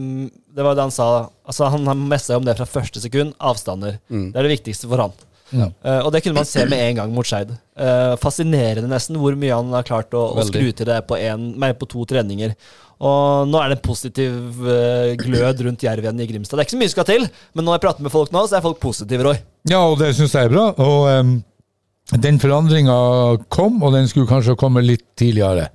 [0.55, 1.07] det var det han sa.
[1.45, 3.35] Altså, han har messa om det fra første sekund.
[3.43, 3.99] Avstander.
[4.07, 5.15] Det er det viktigste for han.
[5.53, 7.53] Eh, og det kunne man se med en gang mot Skeid.
[7.75, 11.51] Uh, fascinerende nesten hvor mye han har klart å, å skru til det på, en,
[11.61, 12.55] nei, på to treninger.
[13.05, 16.57] Og nå er det en positiv uh, glød rundt Jerv igjen i Grimstad.
[16.57, 18.45] Det er ikke så mye som skal til, men når jeg prater med folk nå,
[18.47, 19.41] så er folk positive, Roy.
[19.69, 20.69] Ja, og det syns jeg er bra.
[20.81, 21.35] Og em,
[22.13, 22.95] den forandringa
[23.49, 25.71] kom, og den skulle kanskje komme litt tidligere.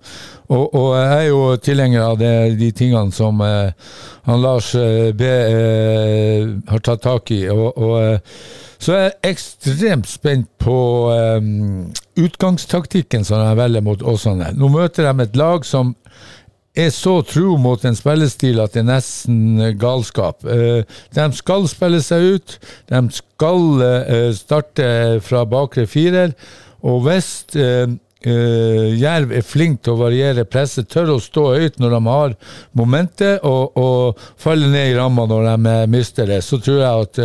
[0.51, 3.73] Og, og jeg er jo tilhenger av det, de tingene som eh,
[4.27, 7.45] han Lars eh, B eh, har tatt tak i.
[7.51, 8.21] Og, og
[8.81, 10.75] så så er jeg ekstremt spent på
[11.13, 11.49] eh,
[12.21, 14.55] utgangstaktikken som de velger mot Åsane.
[14.57, 15.93] Nå møter de et lag som
[16.79, 20.45] er så tro mot en spillestil at det er nesten eh, galskap.
[20.47, 20.85] Eh,
[21.17, 22.57] De skal spille seg ut.
[22.91, 24.87] De skal eh, starte
[25.27, 26.35] fra bakre firer.
[26.87, 27.31] Og hvis
[28.21, 32.35] Jerv er flink til å variere presset, tør å stå høyt når de har
[32.77, 37.21] momentet, og, og falle ned i ramma når de mister det, så tror jeg at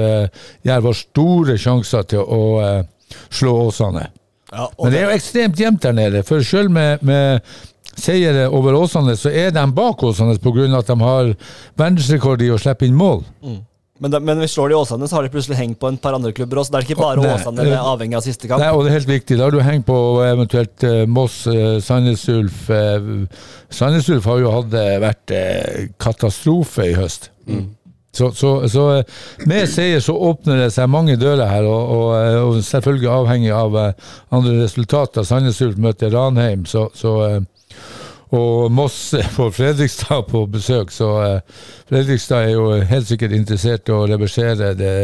[0.68, 2.42] Jerv har store sjanser til å
[3.28, 4.08] slå Åsane.
[4.52, 7.44] Men det er jo ekstremt jevnt der nede, for selv med, med
[8.00, 10.68] seiere over Åsane, så er de bak Åsane pga.
[10.80, 11.32] at de har
[11.78, 13.24] verdensrekord i å slippe inn mål.
[13.96, 16.18] Men, de, men hvis slår de Åsane, så har de plutselig hengt på en par
[16.18, 16.74] andre klubber også.
[16.74, 18.60] Det er ikke bare Nei, Åsane det er avhengig av siste kamp.
[18.60, 19.38] Nei, og det er helt viktig.
[19.40, 22.66] Da har du hengt på eventuelt eh, Moss, uh, Sandnes Ulf.
[22.76, 23.08] eh,
[23.72, 27.32] Sandnes Ulf har jo hatt eh, vært eh, katastrofe i høst.
[28.16, 29.16] Så, så, så eh,
[29.48, 33.52] med seier så åpner det seg mange dører her, og, og, eh, og selvfølgelig avhengig
[33.56, 35.24] av eh, andre resultater.
[35.28, 37.42] Sandnes Ulf møter Ranheim, så, så eh,
[38.34, 41.42] og Moss får Fredrikstad på besøk, så eh,
[41.90, 44.96] Fredrikstad er jo helt sikkert interessert i å reversere det,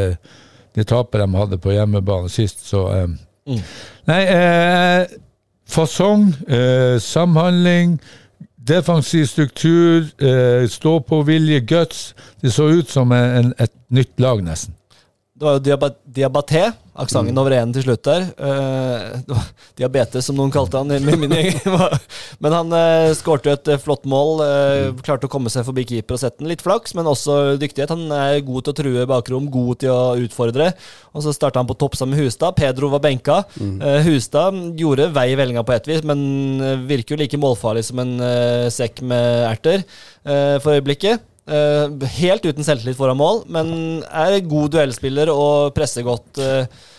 [0.76, 2.66] det tapet de hadde på hjemmebane sist.
[2.68, 3.62] Så mm.
[4.10, 5.06] Nei, eh,
[5.70, 8.00] fasong, eh, samhandling,
[8.68, 12.14] defensiv struktur, eh, stå-på-vilje, guts.
[12.42, 14.76] Det så ut som en, et nytt lag, nesten.
[15.42, 16.60] Det var jo Diabaté,
[17.02, 18.26] aksenten over en til slutt der.
[18.38, 19.40] Uh,
[19.80, 20.92] diabetes, som noen kalte han.
[20.94, 21.56] i min- mening.
[22.44, 24.44] men han uh, skårte jo et eh, flott mål.
[24.46, 26.52] Uh, Klarte å komme seg forbi keeper og sette den.
[26.52, 27.90] Litt flaks, men også dyktighet.
[27.96, 30.70] Han er god til å true bakrom, god til å utfordre.
[31.16, 32.54] Og så starta han på topp sammen med Hustad.
[32.62, 33.40] Pedro var benka.
[33.58, 38.04] Eh, Hustad gjorde vei i vellinga på ett vis, men virker jo like målfarlig som
[38.06, 38.14] en
[38.70, 39.82] sekk med erter
[40.62, 41.26] for øyeblikket.
[41.50, 43.70] Eh, helt uten selvtillit foran mål, men
[44.06, 46.38] er god duellspiller og presser godt.
[46.38, 46.90] Uh.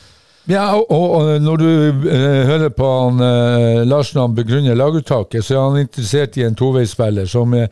[0.51, 1.67] Ja, og, og når du
[2.11, 6.59] eh, hører på han eh, Larsen han begrunner laguttaket, så er han interessert i en
[6.59, 7.69] toveisspiller som er,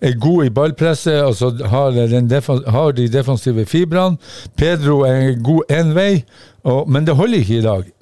[0.00, 1.92] er god i ballpresset, altså har,
[2.72, 4.16] har de defensive fibrene.
[4.56, 6.24] Pedro er god én vei,
[6.64, 7.93] og, men det holder ikke i dag.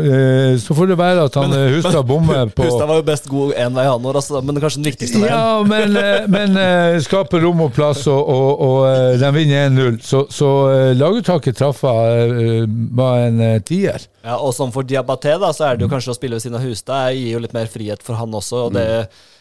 [0.00, 3.28] Eh, så får det være at han eh, Hustad bommer på Hustad var jo best
[3.30, 5.34] god én vei, han òg, men det er kanskje den viktigste veien.
[5.34, 6.60] Ja, men, eh, men
[7.04, 10.00] skaper rom og plass, og, og, og de vinner 1-0.
[10.06, 10.50] Så, så
[10.96, 12.64] laguttaket traff eh,
[12.96, 14.06] var en tier.
[14.24, 16.60] Ja, og som for Diabaté, da, så er det jo kanskje å spille ved siden
[16.60, 18.66] av Hustad gir jo litt mer frihet for han også.
[18.68, 18.88] Og det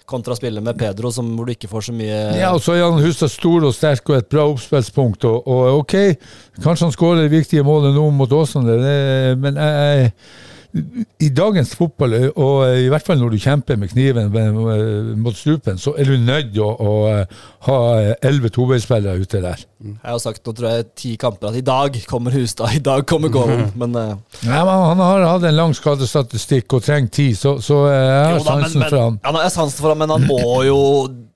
[0.10, 2.74] kontra spillet spille med Pedro, som, hvor du ikke får så mye Ja, og så
[2.74, 5.28] er han Hustad stor og sterk og et bra oppspillspunkt.
[5.30, 5.95] Og, og ok,
[6.63, 8.80] kanskje han skårer det viktige målet nå mot Åsane,
[9.38, 10.12] men men jeg,
[11.19, 14.29] i dagens fotball, og i hvert fall når du kjemper med kniven
[15.17, 16.93] mot strupen, så er du nødt å, å
[17.69, 17.79] ha
[18.21, 19.65] elleve toveisspillere ute der.
[19.80, 23.06] Jeg har sagt nå tror jeg ti kamper at i dag kommer Hustad, i dag
[23.08, 23.70] kommer Gollum.
[23.80, 27.86] Men uh, Nei, men Han har hatt en lang skadestatistikk og trenger tid, så, så
[27.88, 29.20] eh, jeg har sansen for han.
[29.24, 30.80] ja, jeg har sansen for han, men han må jo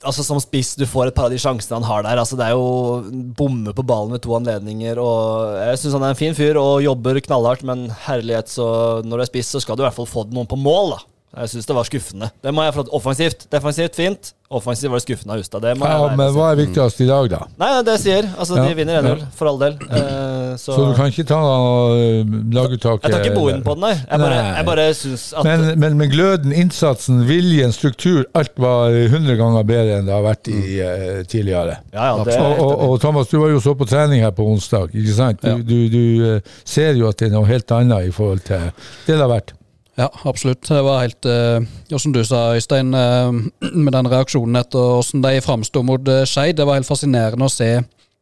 [0.04, 2.20] Altså Som spiss, du får et par av de sjansene han har der.
[2.20, 5.00] Altså Det er jo bomme på ballen ved to anledninger.
[5.00, 8.66] Og Jeg syns han er en fin fyr og jobber knallhardt, men herlighet, så
[9.08, 11.00] når du er spiss, så skal du i hvert fall få noen på mål, da.
[11.34, 12.30] Jeg syns det var skuffende.
[12.46, 14.34] Det må jeg Offensivt, defensivt fint.
[14.54, 15.64] Offensivt var det skuffende av Hustad.
[15.66, 17.40] Ja, men hva er viktigst i dag, da?
[17.58, 18.28] Nei, det jeg sier.
[18.38, 19.30] Altså, Ja, de vinner 1-0, ja.
[19.34, 19.80] for all del.
[19.90, 23.86] Eh, så Så du kan ikke ta uh, laguttaket Jeg tar ikke boen på den,
[23.88, 23.96] nei.
[23.98, 24.52] Jeg bare, Nei.
[24.60, 29.66] jeg bare synes at Men, men med gløden, innsatsen, viljen, struktur, alt var 100 ganger
[29.74, 31.80] bedre enn det har vært i uh, tidligere.
[31.96, 34.46] Ja, ja, det Og, og, og Thomas, du var jo så på trening her på
[34.46, 34.94] onsdag.
[34.94, 35.42] ikke sant?
[35.42, 38.70] Du, du, du eh, ser jo at det er noe helt annet i forhold til
[39.08, 39.56] det det har vært.
[39.96, 40.68] Ja, absolutt.
[40.68, 43.32] Det var helt uh, Som du sa, Øystein, uh,
[43.86, 46.58] med den reaksjonen etter hvordan de framsto mot uh, Skeid.
[46.58, 47.70] Det var helt fascinerende å se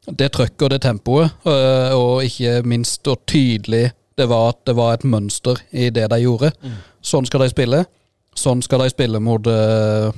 [0.08, 4.76] det trøkket og det tempoet, uh, og ikke minst hvor tydelig det var at det
[4.76, 6.52] var et mønster i det de gjorde.
[7.02, 7.86] Sånn skal de spille.
[8.38, 9.48] Sånn skal de spille mot,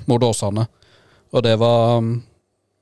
[0.09, 0.65] mot Åsane.
[1.33, 2.15] Og det var mm,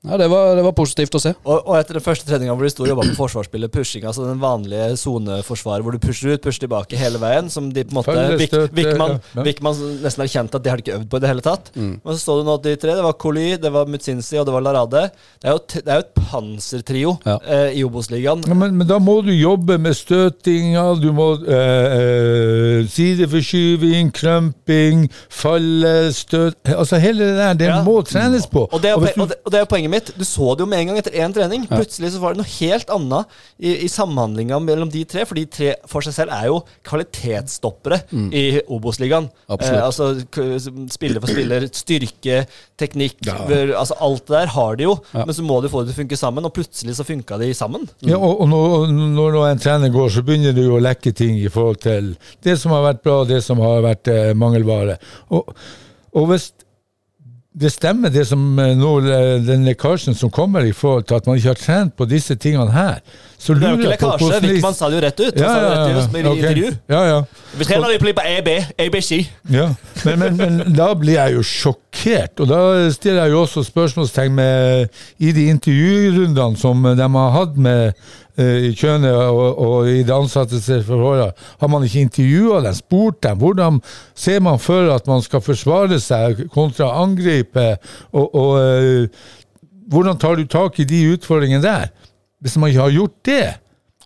[0.02, 1.30] Ja, det var, det var positivt å se.
[1.46, 4.24] Og, og etter den første treninga hvor de sto og jobba med forsvarsspillet, pushing, altså
[4.26, 8.00] den vanlige soneforsvaret hvor du pusher ut, pusher tilbake hele veien, som de på en
[8.00, 9.60] måte Wickman Vik,
[10.02, 11.70] nesten erkjente at de hadde ikke øvd på i det hele tatt.
[11.78, 14.48] Men så så du nå at de tre, det var Coly, det var Mutsinsi og
[14.48, 15.04] det var Larade.
[15.38, 17.36] Det er jo, det er jo et pansertrio Ja.
[17.46, 18.42] eh, i Obos-ligaen.
[18.50, 25.06] Ja, men, men da må du jobbe med støtinger, du må eh, eh, sideforskyving, krømping,
[25.30, 27.78] falle, støt Altså hele det der, det Ja.
[27.86, 28.66] må trenes på.
[28.66, 30.10] Og det, er, Og og, det, og det er poenget mitt.
[30.18, 31.66] Du så det jo med en gang etter én trening.
[31.70, 35.24] Plutselig så var det noe helt annet i, i samhandlinga mellom de tre.
[35.28, 38.00] For de tre for seg selv er jo kvalitetsstoppere
[38.32, 39.28] i Obos-ligaen.
[39.52, 40.12] Eh, altså
[40.92, 42.42] spiller for spiller, styrke,
[42.80, 43.36] teknikk Ja.
[43.78, 45.24] Altså alt det der har de jo, Ja.
[45.26, 46.44] men så må du få det til å funke sammen.
[46.48, 47.88] Og plutselig så funka de sammen.
[48.00, 51.38] Ja, og, og når, når en trener går, så begynner du jo å lekke ting
[51.38, 54.98] i forhold til det som har vært bra, og det som har vært eh, mangelvare.
[55.30, 55.52] Og,
[56.16, 56.50] og hvis
[57.52, 61.26] det stemmer, det som eh, nå, eh, den lekkasjen som kommer i forhold til at
[61.28, 63.02] man ikke har trent på disse tingene her,
[63.36, 64.40] så Det er jo ikke lekkasje.
[64.46, 65.36] Wickman sa det jo rett ut.
[65.36, 66.36] Ja, sa ja, rett ja, ut i ok.
[66.36, 66.72] intervju.
[66.94, 67.18] Ja, ja.
[67.58, 68.50] Vi trener de på EB,
[68.86, 69.10] ABC.
[69.50, 69.68] Ja,
[70.04, 71.42] men, men, men da blir jeg jo
[71.92, 77.30] sjokkert, og da stiller jeg jo også spørsmålstegn med i de intervjurundene som de har
[77.36, 77.92] hatt med
[78.36, 81.32] eh, i Kjøne og, og i det ansattes forhold.
[81.60, 83.38] Har man ikke intervjua dem, spurt dem?
[83.38, 83.80] Hvordan
[84.14, 87.76] ser man for at man skal forsvare seg kontra angripe?
[88.12, 89.08] Og, og eh,
[89.92, 91.90] hvordan tar du tak i de utfordringene der?
[92.40, 93.44] Hvis man ikke har gjort det?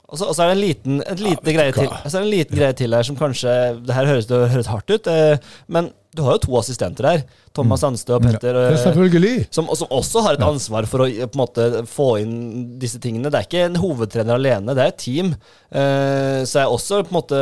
[0.07, 3.03] Og så, er det en liten, en liten greie til en liten greie til her
[3.03, 3.51] som kanskje
[3.83, 7.25] Det her høres, det høres hardt ut, eh, men du har jo to assistenter her.
[7.57, 8.57] Thomas Sandstø og Petter.
[8.57, 8.77] Mm.
[8.77, 8.93] Ja,
[9.39, 12.35] eh, som, som også har et ansvar for å eh, måte få inn
[12.81, 13.31] disse tingene.
[13.33, 15.31] Det er ikke en hovedtrener alene, det er et team.
[15.71, 17.39] Uh, så er også på en måte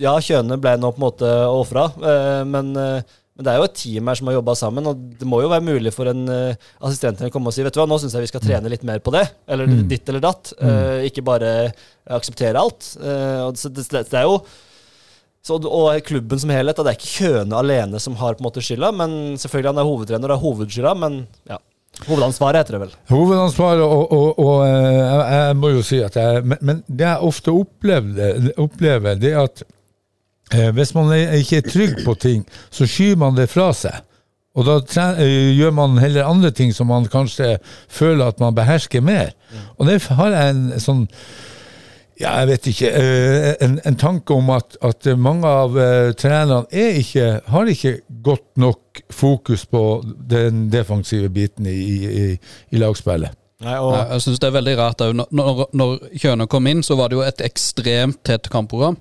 [0.00, 3.00] Ja, Kjøne ble nå på en måte ofra, uh, men, uh,
[3.38, 5.50] men det er jo et team her som har jobba sammen, og det må jo
[5.52, 8.16] være mulig for en uh, assistent å komme og si Vet du hva, nå syns
[8.16, 9.84] jeg vi skal trene litt mer på det, eller Mm.
[9.90, 10.54] ditt eller datt.
[10.62, 11.52] Uh, ikke bare
[12.18, 12.94] akseptere alt.
[12.98, 14.40] Uh, og så det, det, det er jo
[15.46, 18.62] så, og klubben som helhet, det er ikke Kjøne alene som har på en måte
[18.64, 21.60] skylda, men selvfølgelig han er hovedtrener og hovedskylda, men ja.
[22.06, 22.92] Hovedansvaret heter det vel.
[23.10, 27.06] Hovedansvaret, og, og, og eh, jeg, jeg må jo si at jeg Men, men det
[27.06, 28.28] jeg ofte opplevde,
[28.60, 29.64] opplever, det er at
[30.54, 34.04] eh, hvis man ikke er trygg på ting, så skyver man det fra seg.
[34.58, 37.56] Og da tre, eh, gjør man heller andre ting som man kanskje
[37.88, 39.34] føler at man behersker mer.
[39.78, 41.04] Og det har jeg en sånn
[42.20, 42.88] ja, jeg vet ikke.
[42.98, 47.92] eh, En, en tanke om at, at mange av eh, trenerne er ikke, har ikke
[48.26, 49.82] godt nok fokus på
[50.30, 51.76] den defensive biten i,
[52.08, 52.24] i,
[52.74, 53.36] i lagspillet.
[53.62, 55.14] Nei, og, Jeg, synes det er veldig rart òg.
[55.18, 58.98] Når, når, når Kjøne kom inn, så var det jo et ekstremt tett kampprogram.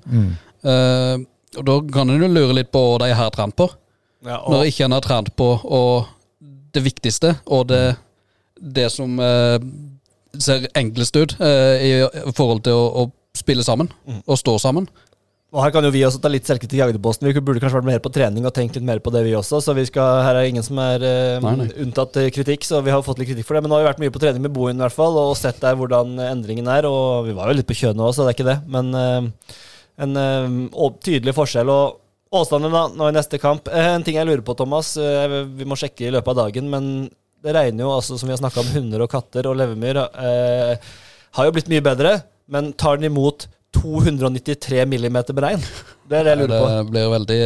[0.66, 1.18] Eh,
[1.58, 3.68] og Da kan en jo lure litt på hva de har trent på.
[4.26, 6.08] ja, og, Når ikke en har trent på og
[6.74, 7.96] det viktigste, og det,
[8.58, 9.58] det som eh,
[10.44, 13.90] ser enklest ut eh, i forhold til å, å spille sammen
[14.26, 14.88] og stå sammen.
[15.54, 17.28] og her kan jo vi også ta litt selvkritikk i Agderposten.
[17.30, 19.62] Vi burde kanskje vært mer på trening og tenkt litt mer på det, vi også.
[19.64, 21.68] Så vi skal, her er ingen som er eh, Nei, nei.
[21.86, 23.62] unntatt eh, kritikk, så vi har fått litt kritikk for det.
[23.64, 25.62] Men nå har vi vært mye på trening med Bohin i hvert fall, og sett
[25.64, 26.90] der hvordan endringen er.
[26.90, 28.58] Og vi var jo litt på kjønnet også, det er ikke det.
[28.76, 29.62] Men eh,
[30.08, 31.72] en eh, tydelig forskjell.
[31.72, 32.04] og
[32.38, 33.70] Åsane da, nå i neste kamp.
[33.72, 34.98] Eh, En ting jeg lurer på, Thomas.
[35.00, 36.68] Vi må sjekke i løpet av dagen.
[36.74, 36.90] Men
[37.46, 40.00] det regner jo, altså, som vi har snakka om, hunder og katter og levermyr.
[40.08, 40.90] Eh,
[41.38, 42.16] har jo blitt mye bedre,
[42.50, 43.46] men tar den imot
[43.78, 45.68] 293 millimeter med regn?
[46.08, 46.72] Det er det jeg lurer på.
[46.72, 47.40] Det blir veldig,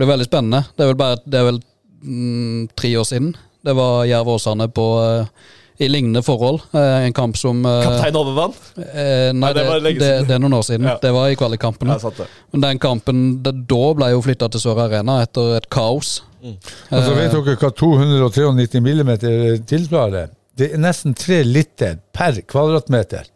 [0.00, 0.62] blir veldig spennende.
[0.74, 1.62] Det er vel bare det er vel
[2.02, 3.32] mm, tre år siden.
[3.60, 5.50] Det var Jerv Åsane på, eh,
[5.84, 6.62] i lignende forhold.
[6.72, 8.56] Eh, en kamp som eh, Kaptein Overvann?
[8.80, 10.26] eh, Nei, Nei, det det, det, siden.
[10.28, 10.88] det er noen år siden.
[10.88, 10.96] Ja.
[11.02, 11.98] Det var i kvalikkampene.
[12.00, 12.26] Ja.
[12.52, 16.22] Men den kampen da ble jo flytta til Sør Arena etter et kaos.
[16.90, 20.30] Altså, vet dere hva 293 millimeter tilsvarer?
[20.58, 23.28] Det er nesten tre liter per kvadratmeter.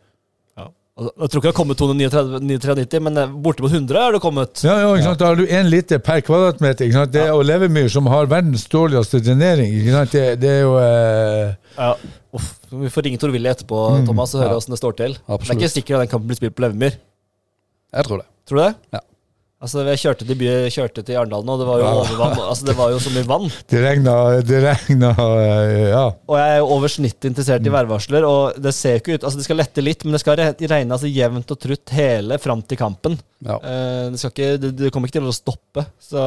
[0.58, 0.66] Ja.
[0.98, 4.60] Jeg tror ikke det har kommet 293, men eh, bortimot 100 har det kommet.
[4.66, 5.22] Ja, ja, ikke sant?
[5.22, 6.84] Da har du én liter per kvadratmeter.
[6.88, 7.14] Ikke sant?
[7.14, 9.72] Det er jo levemyr som har verdens dårligste drenering.
[9.80, 10.12] Ikke sant?
[10.14, 11.94] Det, det er jo eh, Ja.
[12.34, 14.60] Uff, vi får ringe Tor Willy etterpå Thomas, og høre Ja.
[14.60, 15.12] åssen det står til.
[15.22, 16.96] Det er ikke sikkert at den kan bli spilt på levemyr.
[17.94, 18.26] Jeg tror det.
[18.50, 18.72] Tror du det?
[18.96, 19.00] Ja.
[19.64, 22.34] Altså, Jeg kjørte til, by, kjørte til Arendal nå, det var jo overvann.
[22.44, 23.46] Altså, Det var jo så mye vann.
[23.72, 26.02] Det regna, det regna eh, Ja.
[26.28, 29.40] Og jeg er jo over snittet interessert i værvarsler, og det ser ikke ut Altså,
[29.40, 32.80] det skal lette litt, men det skal regne altså jevnt og trutt hele fram til
[32.80, 33.16] kampen.
[33.44, 33.56] Ja.
[33.64, 35.88] Eh, det, skal ikke, det, det kommer ikke til å stoppe.
[36.02, 36.20] Så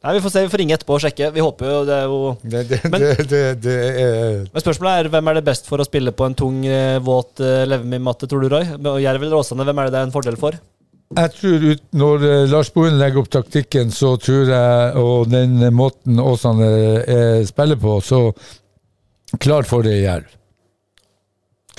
[0.00, 1.26] Nei, Vi får se, vi får ringe etterpå og sjekke.
[1.34, 5.28] Vi håper jo det er jo Det, det, Men- det, er Men spørsmålet er hvem
[5.28, 8.64] er det best for å spille på en tung, eh, våt levemimatte, tror du, Roy?
[9.04, 10.56] Jerv eller Åsane, hvem er det det er en fordel for?
[11.18, 15.56] Jeg tror ut, Når eh, Lars Bohin legger opp taktikken, så tror jeg, og den
[15.74, 16.68] måten Åsane
[17.02, 18.28] eh, spiller på, så
[19.42, 20.28] klar for det i Jerv.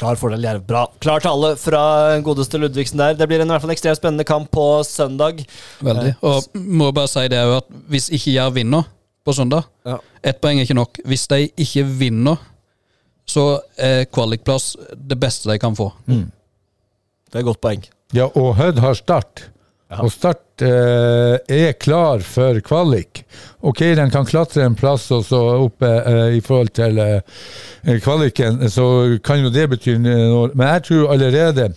[0.02, 0.64] Klar fordel Jerv.
[0.66, 0.88] Bra.
[1.04, 1.82] Klar tale fra
[2.26, 3.14] godeste Ludvigsen der.
[3.14, 5.44] Det blir en i hvert fall ekstremt spennende kamp på søndag.
[5.86, 6.16] Veldig.
[6.26, 8.88] Og må bare si det at hvis ikke Jerv vinner
[9.22, 10.00] på søndag Ja.
[10.26, 10.98] Ett poeng er ikke nok.
[11.06, 12.42] Hvis de ikke vinner,
[13.30, 15.92] så er kvalikplass det beste de kan få.
[16.10, 17.86] Det er et godt poeng.
[18.16, 19.46] Ja, og Hødd har Start.
[19.92, 20.00] Ja.
[20.06, 23.24] Og Start eh, er klar for kvalik.
[23.68, 28.62] Ok, den kan klatre en plass og så oppe eh, i forhold til eh, kvaliken,
[28.72, 28.86] så
[29.24, 30.50] kan jo det bety noe.
[30.56, 31.72] Men jeg tror allerede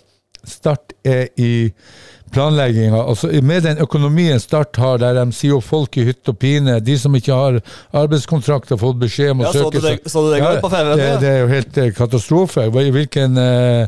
[0.45, 1.71] Start er i
[2.35, 2.99] planlegginga.
[3.09, 6.95] Altså, med den økonomien Start har, der de sier folk i hytt og pine, de
[7.01, 7.57] som ikke har
[7.95, 10.39] arbeidskontrakt, har fått beskjed om å Ja, så søke du det- seg- så du det
[10.39, 11.17] i går på FVN, det, ja?
[11.23, 12.67] det er jo helt eh, katastrofe.
[12.75, 13.87] Hvilken eh,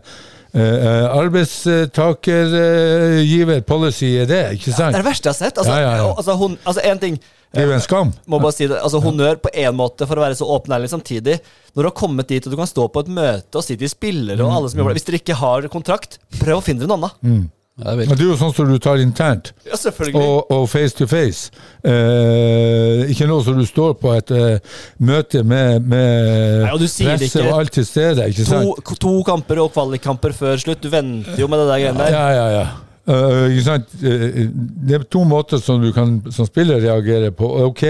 [0.57, 4.93] eh, arbeidstakergiver-policy er det, ikke sant?
[4.93, 5.57] Det er det verste jeg har sett.
[5.57, 6.07] Altså, Ja, ja, ja.
[6.17, 8.09] altså, hun, altså en ting Det er jo en skam.
[8.27, 10.77] må bare si det, altså Honnør på én måte for å være så åpen og
[10.79, 11.37] ærlig samtidig.
[11.73, 13.87] Når du har kommet dit og du kan stå på et møte og si til
[13.89, 16.89] spillere og alle som jobber der Hvis dere ikke har kontrakt, prøv å finne dere
[16.91, 17.47] noe annet.
[17.77, 18.09] Ja, Men.
[18.09, 20.17] Det er jo sånn som du tar internt, Ja, selvfølgelig.
[20.17, 21.51] og, og face to face.
[21.85, 26.87] Eh, ikke noe som du står på et uh, møte med, med Nei, og du
[26.89, 28.81] sier det presse og alt til stede, ikke sant?
[28.81, 30.81] to, to kamper og kvalikkamper før slutt.
[30.81, 32.17] Du venter jo med det der greiene der.
[32.17, 32.65] Ja, ja, ja.
[33.07, 33.93] Uh, ikke sant?
[34.01, 34.41] Eh,
[34.89, 37.51] det er to måter som du kan som spiller reagerer på.
[37.69, 37.85] Ok,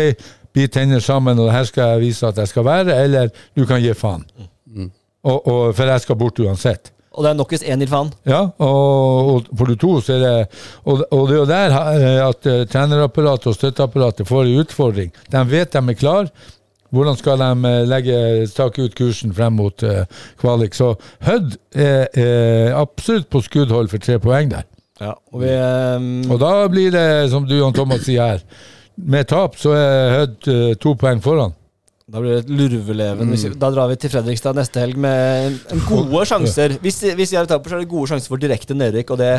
[0.57, 3.79] vi tenner sammen, og her skal jeg vise at jeg skal være, eller du kan
[3.79, 4.27] gi faen.
[5.27, 6.91] Og, og, for jeg skal bort uansett.
[7.17, 8.11] Og det er nok hvis én gir faen.
[8.29, 10.33] Ja, og, og for de to så er det
[10.83, 15.11] Og, og det er jo der eh, at eh, trenerapparatet og støtteapparatet får en utfordring.
[15.33, 16.29] De vet de er klar.
[16.93, 20.05] Hvordan skal de eh, legge stake ut kursen frem mot uh,
[20.39, 20.77] kvalik?
[20.77, 20.93] Så
[21.25, 24.69] Hødd er er absolutt på skuddhold for tre poeng der.
[25.01, 26.31] Ja, og vi um...
[26.31, 28.45] Og da blir det, som du Jan Thomas sier her,
[28.97, 31.57] med tap så er Hødd uh, to poeng foran.
[32.07, 33.33] Da blir det et lurveleven.
[33.33, 33.55] Mm.
[33.59, 35.57] Da drar vi til Fredrikstad neste helg med
[35.89, 36.77] gode sjanser.
[36.79, 39.31] Hvis, hvis jeg taper, så er det gode sjanser for direkte nedrykk, og det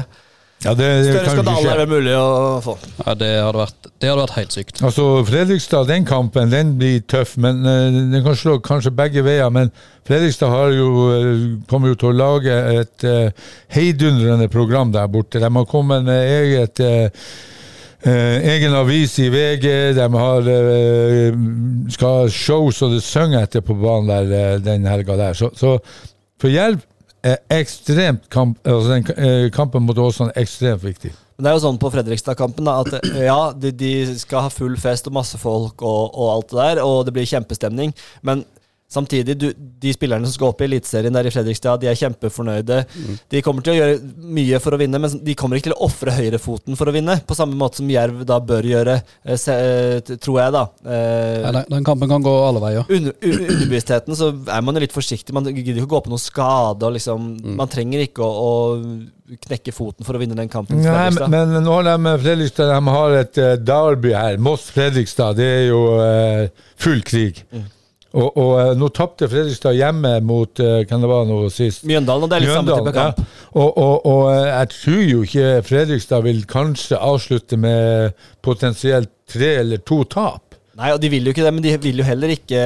[0.66, 2.74] Ja, det, det større kan skandale er det mulig å få.
[3.06, 4.82] Ja, det, hadde vært, det hadde vært helt sykt.
[4.84, 9.48] Altså, Fredrikstad, den kampen, den blir tøff, men eh, den kan slå kanskje begge veier.
[9.54, 9.72] Men
[10.10, 15.40] Fredrikstad har jo, eh, kommer jo til å lage et uh, heidundrende program der borte.
[15.40, 17.24] De har kommet med eget eh,
[18.06, 19.66] egen avis i VG.
[19.96, 21.38] De har eh,
[21.90, 25.34] skal ha show så det synger etter på banen der eh, den helga der.
[25.38, 25.78] Så, så
[26.38, 26.84] for Jerv
[27.26, 31.10] er ekstremt kamp, altså den eh, kampen mot Åsane ekstremt viktig.
[31.38, 34.78] Men det er jo sånn på Fredrikstad-kampen at eh, ja, de, de skal ha full
[34.80, 37.94] fest og masse folk og, og alt det der, og det blir kjempestemning.
[38.26, 38.46] Men
[38.88, 42.78] samtidig, du, de spillerne som skal opp i Eliteserien der i Fredrikstad, de er kjempefornøyde.
[43.28, 43.98] De kommer til å gjøre
[44.38, 47.18] mye for å vinne, men de kommer ikke til å ofre høyrefoten for å vinne,
[47.28, 50.64] på samme måte som Jerv da bør gjøre, eh, se, eh, tror jeg, da.
[50.88, 52.88] Eh, Nei, den, kampen kan gå alle veier.
[52.88, 55.36] under, underbevisstheten så er man jo litt forsiktig.
[55.36, 56.88] Man gidder ikke å gå på noen skade.
[56.88, 60.80] Og liksom, Man trenger ikke å, å knekke foten for å vinne den kampen.
[60.82, 64.38] Nei, men, men nå har de Fredrikstad de har et uh, derby her.
[64.40, 65.36] Moss-Fredrikstad.
[65.38, 67.44] Det er jo uh, full krig.
[68.16, 71.82] Og, og eh, nå tapte Fredrikstad hjemme mot Hvem det var nå sist?
[71.84, 73.18] Mjøndalen, og det er litt samme type kamp.
[73.20, 73.26] ja.
[73.52, 79.54] Og, og, og eh, jeg tror jo ikke Fredrikstad vil kanskje avslutte med potensielt tre
[79.62, 80.56] eller to tap.
[80.78, 82.60] Nei, og de vil jo ikke det, men de vil jo heller ikke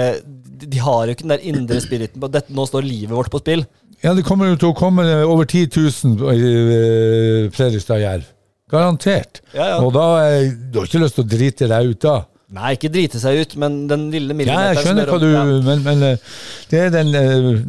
[0.62, 3.40] De, har jo ikke den der indre spiriten på dette, nå står livet vårt på
[3.40, 3.64] spill.
[4.02, 8.26] Ja, det kommer jo til å komme over 10 000 i eh, Fredrikstad-Jerv.
[8.72, 9.42] Garantert.
[9.52, 9.78] Ja, ja.
[9.84, 12.16] Og da har Du har ikke lyst til å drite deg ut da?
[12.52, 15.44] Nei, ikke drite seg ut, men den lille Ja, jeg skjønner hva du ja.
[15.64, 16.32] Men, men eh,
[16.68, 17.62] det er den eh,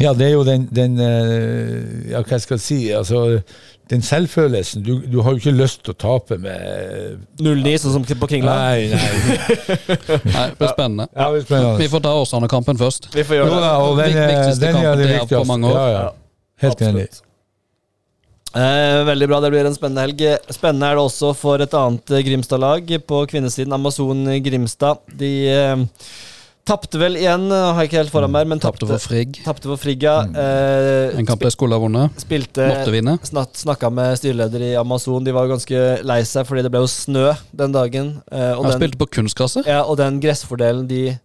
[0.00, 2.78] Ja, det er jo den, den eh, Ja, hva skal jeg si?
[2.96, 3.42] Altså,
[3.88, 4.82] den selvfølelsen.
[4.84, 8.56] Du, du har jo ikke lyst til å tape med 0-9, sånn som på Kringla.
[8.60, 9.38] Nei, nei.
[10.34, 11.08] Nei, det blir spennende.
[11.14, 11.78] Ja, det spennende.
[11.80, 13.08] Vi får ta Åsane-kampen først.
[13.14, 13.62] Vi får gjøre det.
[13.64, 15.72] Ja, og den, den, den er det viktigste.
[15.72, 16.04] Ja, ja.
[16.66, 17.08] Helt enig.
[18.56, 20.22] Eh, veldig bra, det blir en spennende helg.
[20.54, 25.02] Spennende er det også for et annet eh, Grimstad-lag på kvinnesiden, Amazon Grimstad.
[25.20, 25.82] De eh,
[26.68, 29.36] tapte vel igjen, eh, har jeg ikke helt foran meg, men Tapte for Frigg.
[29.44, 30.16] tapte for Frigga.
[30.32, 32.16] Eh, En kamp de skulle ha vunnet.
[32.24, 33.18] spilte Måtte vinne.
[33.28, 36.82] Snatt, Snakka med styreleder i Amazon, de var jo ganske lei seg fordi det ble
[36.86, 38.14] jo snø den dagen.
[38.32, 39.68] Eh, og, den, spilte på kunstgresset.
[39.68, 41.18] ja, og den gressfordelen de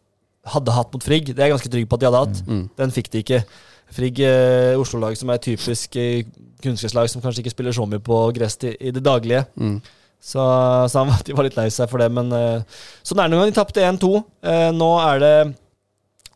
[0.51, 2.43] hadde hatt mot Frigg, det er jeg ganske trygg på at de hadde hatt.
[2.51, 2.65] Mm.
[2.83, 3.45] Den fikk de ikke.
[3.93, 6.23] Frigg eh, Oslo-lag som er typisk eh,
[6.63, 9.45] kunstgresslag som kanskje ikke spiller så mye på gress i, i det daglige.
[9.59, 9.79] Mm.
[10.23, 10.43] Så,
[10.89, 13.43] så han, de var litt lei seg for det, men uh, sånn er det noen
[13.43, 13.51] gang.
[13.51, 14.13] De tapte 1-2.
[14.45, 15.33] Uh, nå er det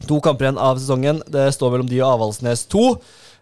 [0.10, 1.24] to kamper igjen av sesongen.
[1.32, 2.84] Det står mellom de og Avaldsnes 2.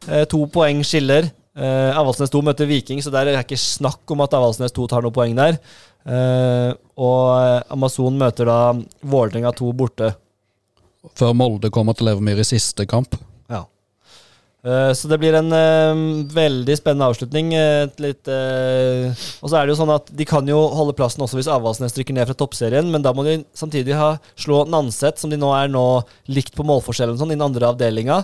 [0.05, 1.31] Uh, to poeng skiller.
[1.57, 4.87] Uh, Avaldsnes 2 møter Viking, så der er det ikke snakk om at Avaldsnes 2
[4.91, 5.59] tar noen poeng der.
[6.05, 6.71] Eh,
[7.01, 8.59] og eh, Amazon møter da
[9.01, 10.11] Vålerenga 2 borte.
[11.17, 13.17] Før Molde kommer til Levermyr i siste kamp.
[14.65, 15.99] Eh, Så det blir en eh,
[16.33, 17.53] veldig spennende avslutning.
[17.53, 21.37] eh, litt, og så er det jo sånn at De kan jo holde plassen også
[21.37, 25.29] hvis Avaldsnes rykker ned fra toppserien, men da må de samtidig ha slå Nanset, som
[25.29, 25.85] de nå er nå
[26.27, 28.23] likt på målforskjellen sånn, i den andre avdelinga.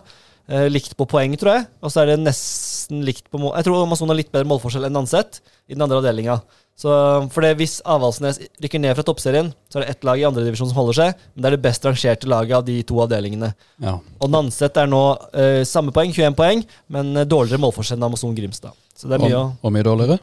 [0.51, 1.67] Likt på poeng, tror jeg.
[1.79, 3.53] Og så er det nesten likt på mål...
[3.55, 5.39] Jeg tror Amazon har litt bedre målforskjell enn Nanset
[5.69, 6.41] i den andre avdelinga.
[6.81, 6.89] Så
[7.29, 10.71] for det, Hvis Avaldsnes rykker ned fra toppserien, så er det ett lag i andredivisjon
[10.71, 11.19] som holder seg.
[11.35, 13.51] Men det er det best rangerte laget av de to avdelingene.
[13.85, 13.99] Ja.
[14.17, 15.01] Og Nanset er nå
[15.37, 18.73] eh, samme poeng, 21 poeng, men eh, dårligere målforskjell enn Amazon Grimstad.
[18.97, 20.17] Så det er mye å Og, og mye dårligere.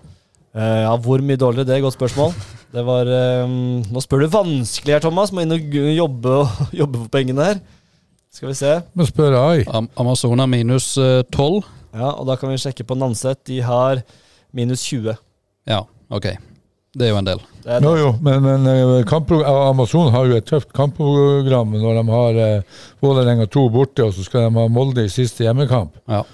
[0.58, 1.68] Eh, Ja, hvor mye dårligere?
[1.68, 2.34] Det er et godt spørsmål.
[2.74, 3.54] Det var eh,
[3.94, 5.30] Nå spør du vanskelig her, Thomas.
[5.32, 7.62] Må inn og jobbe, og- jobbe for pengene her.
[8.34, 8.74] Skal vi se.
[8.98, 9.62] Må spørre Ai.
[9.70, 11.62] Am Amazon er minus eh, 12.
[11.94, 13.44] Ja, og da kan vi sjekke på Nanset.
[13.48, 14.02] De har
[14.52, 15.14] minus 20.
[15.70, 16.32] Ja, ok.
[16.98, 17.40] Det er jo en del.
[17.62, 17.84] Det det.
[17.84, 22.82] Jo, jo, men, men eh, Amazon har jo et tøft kampprogram når de har eh,
[23.04, 25.94] Vålerenga 2 borte, og så skal de ha Molde i siste hjemmekamp.
[26.10, 26.24] Ja.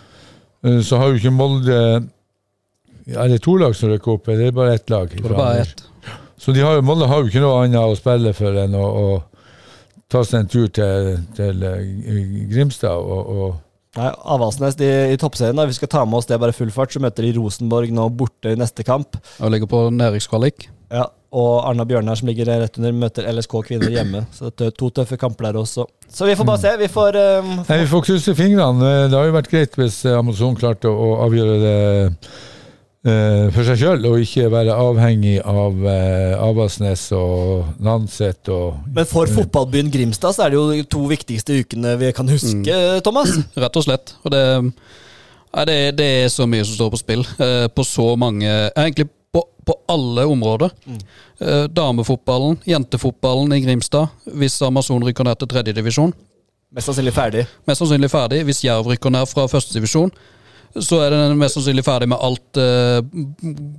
[0.64, 1.78] Eh, Så har jo ikke Molde
[3.04, 5.10] Er det to lag som rykker opp, eller er det bare ett lag?
[5.12, 5.82] Det bare ett.
[6.40, 9.22] Så de har, Molde har jo ikke noe annet å spille for enn å, å
[10.08, 13.60] ta seg en tur til, til eh, Grimstad og, og
[13.94, 16.90] Nei, Avaldsnes i, i toppserien, da, vi skal ta med oss det bare full fart,
[16.94, 19.20] så møter de Rosenborg nå borte i neste kamp.
[19.38, 20.66] Og ligger på nedrykkskvalik.
[20.94, 24.24] Ja, og Arna Bjørnar, som ligger rett under, møter LSK Kvinner hjemme.
[24.34, 25.86] Så det er to tøffe kamper der også.
[26.10, 26.74] Så vi får bare se.
[26.78, 28.90] Vi får eh, Nei, Vi får krysse fingrene.
[29.10, 31.78] Det har jo vært greit hvis Amazon klarte å avgjøre det
[33.52, 39.28] for seg sjøl, og ikke være avhengig av eh, Avaldsnes og Nanset og Men for
[39.28, 43.34] fotballbyen Grimstad så er det jo de to viktigste ukene vi kan huske, Thomas.
[43.60, 44.14] Rett og slett.
[44.24, 44.40] Og det,
[45.52, 47.26] ja, det, det er så mye som står på spill.
[47.44, 50.72] eh, på så mange Egentlig på, på alle områder.
[51.42, 54.08] Eh, damefotballen, jentefotballen i Grimstad.
[54.32, 56.14] Hvis Amazon rykker ned til tredjedivisjon.
[56.74, 57.44] Mest sannsynlig ferdig.
[57.68, 58.40] Mest sannsynlig ferdig.
[58.48, 60.10] Hvis Jerv rykker ned fra førstedivisjon,
[60.82, 62.98] så er den mest sannsynlig ferdig med alt eh,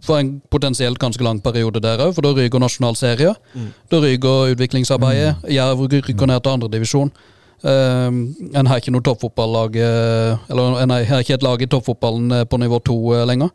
[0.06, 3.34] for en potensielt ganske lang periode der òg, for da ryker nasjonal serie.
[3.92, 5.48] Da ryker utviklingsarbeidet.
[5.52, 7.12] Jerv rykker ned til andredivisjon.
[7.66, 8.12] Uh,
[8.54, 12.44] en har ikke noe toppfotballag eh, Eller en har ikke et lag i toppfotballen eh,
[12.46, 13.50] på nivå to uh, lenger.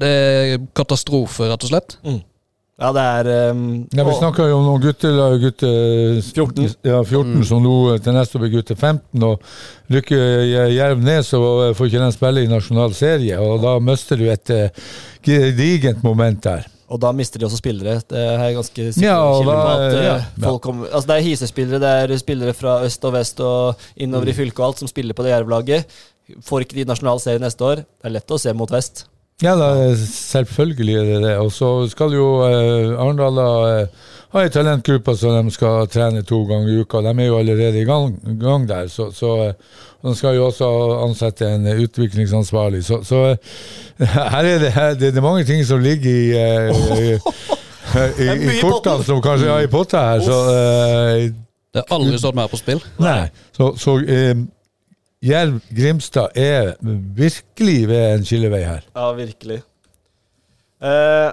[0.00, 1.98] Det er katastrofe, rett og slett.
[2.76, 3.60] Ja, det er um,
[3.96, 5.68] Ja, Vi snakka jo om noen guttelag, gutte
[6.20, 6.66] 14.
[6.84, 7.72] Ja, 14 som nå
[8.04, 9.22] til neste år blir gutte 15.
[9.24, 9.40] og
[9.94, 11.40] Rykker Jerv ned, så
[11.78, 13.38] får ikke den spille i nasjonal serie.
[13.40, 14.68] og Da mister du et eh,
[15.24, 16.68] gedigent moment der.
[16.92, 17.96] Og da mister de også spillere.
[18.06, 19.16] Det er ganske sikker Ja,
[19.48, 20.18] da- at eh, ja.
[20.44, 24.28] folk kommer Altså Det er hisespillere, det er spillere fra øst og vest og innover
[24.28, 25.88] i fylket og alt som spiller på det Jerv-laget.
[26.44, 27.76] Får ikke de nasjonal serie neste år.
[27.86, 29.06] Det er lett å se mot vest.
[29.42, 31.32] Ja, da, selvfølgelig er det det.
[31.38, 36.38] Og så skal jo eh, Arendal eh, ha ei talentgruppe som de skal trene to
[36.48, 37.02] ganger i uka.
[37.04, 38.88] De er jo allerede i gang, gang der.
[38.88, 39.52] Så, så eh,
[40.06, 40.70] de skal jo også
[41.04, 42.80] ansette en utviklingsansvarlig.
[42.88, 46.30] Så, så eh, her er det, her, det, det er mange ting som ligger i,
[46.32, 50.24] eh, i, i, i i kortene som kanskje er i potta her.
[50.24, 51.28] Så, eh,
[51.76, 52.80] Det har aldri stått mer på spill.
[53.04, 53.26] nei.
[53.52, 54.32] Så, så eh,
[55.26, 56.74] Jerv Grimstad er
[57.16, 58.84] virkelig ved en skillevei her.
[58.94, 59.60] Ja, virkelig.
[60.82, 61.30] Eh,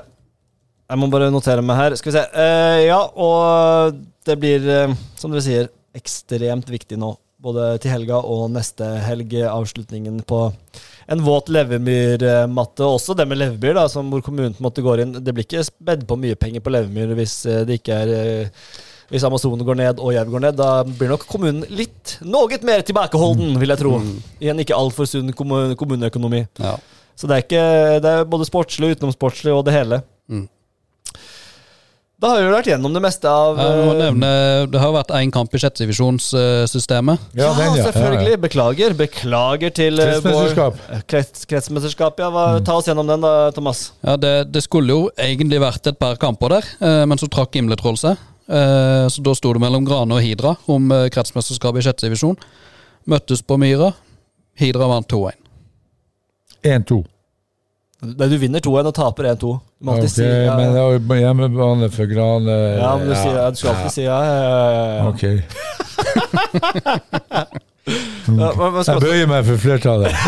[0.89, 1.97] jeg må bare notere meg her.
[1.99, 2.23] Skal vi se.
[2.43, 7.13] Eh, ja, og det blir, eh, som dere sier, ekstremt viktig nå.
[7.43, 9.35] Både til helga og neste helg.
[9.51, 10.47] Avslutningen på
[11.07, 12.85] en våt Levermyr-matte.
[12.87, 15.15] Også det med levemyr, da, hvor kommunen måtte gå inn.
[15.19, 18.67] Det blir ikke spedd på mye penger på levemyr hvis eh, det ikke er eh,
[19.11, 22.81] hvis Amazonen går ned og Jerv går ned, da blir nok kommunen litt noe mer
[22.87, 23.97] tilbakeholden, vil jeg tro.
[24.41, 26.45] I en ikke altfor sunn kommu- kommuneøkonomi.
[26.59, 26.77] Ja.
[27.15, 27.65] Så det er, ikke,
[28.01, 30.01] det er både sportslig, utenomsportslig og det hele.
[30.31, 30.47] Mm.
[32.23, 34.27] Da har vi vært gjennom det meste av eh, nevne,
[34.71, 37.19] det har vært én kamp i sjettedivisjonssystemet.
[37.35, 38.37] Ja, den, selvfølgelig.
[38.45, 38.95] Beklager.
[38.95, 40.77] Beklager til eh, Kretsmesterskap.
[40.87, 42.21] vår- krets, kretsmesterskap.
[42.23, 43.89] Ja, hva, ta oss gjennom den, da, Thomas.
[44.07, 47.59] Ja, det, det skulle jo egentlig vært et par kamper der, eh, men så trakk
[47.59, 48.15] Imletroll seg.
[48.53, 52.37] Eh, så da sto det mellom Grane og Hidra om eh, kretsmesterskapet i sjette divisjon.
[53.09, 53.89] Møttes på Myra.
[54.59, 55.31] Hidra vant 2-1.
[56.63, 57.03] 1-2.
[58.03, 59.37] Nei, Du vinner 2-1 og taper 1-2.
[59.39, 59.45] Du
[59.87, 60.83] må alltid Ok, si ja, Men det ja.
[60.83, 62.55] er jo hjemmebane for Grane.
[62.77, 63.93] ja, men du, sier, du skal alltid ja.
[63.95, 64.33] si ja, ja,
[64.93, 65.01] ja.
[65.09, 65.23] Ok.
[67.83, 68.47] Ja,
[68.87, 70.15] Jeg bøyer meg for flertallet.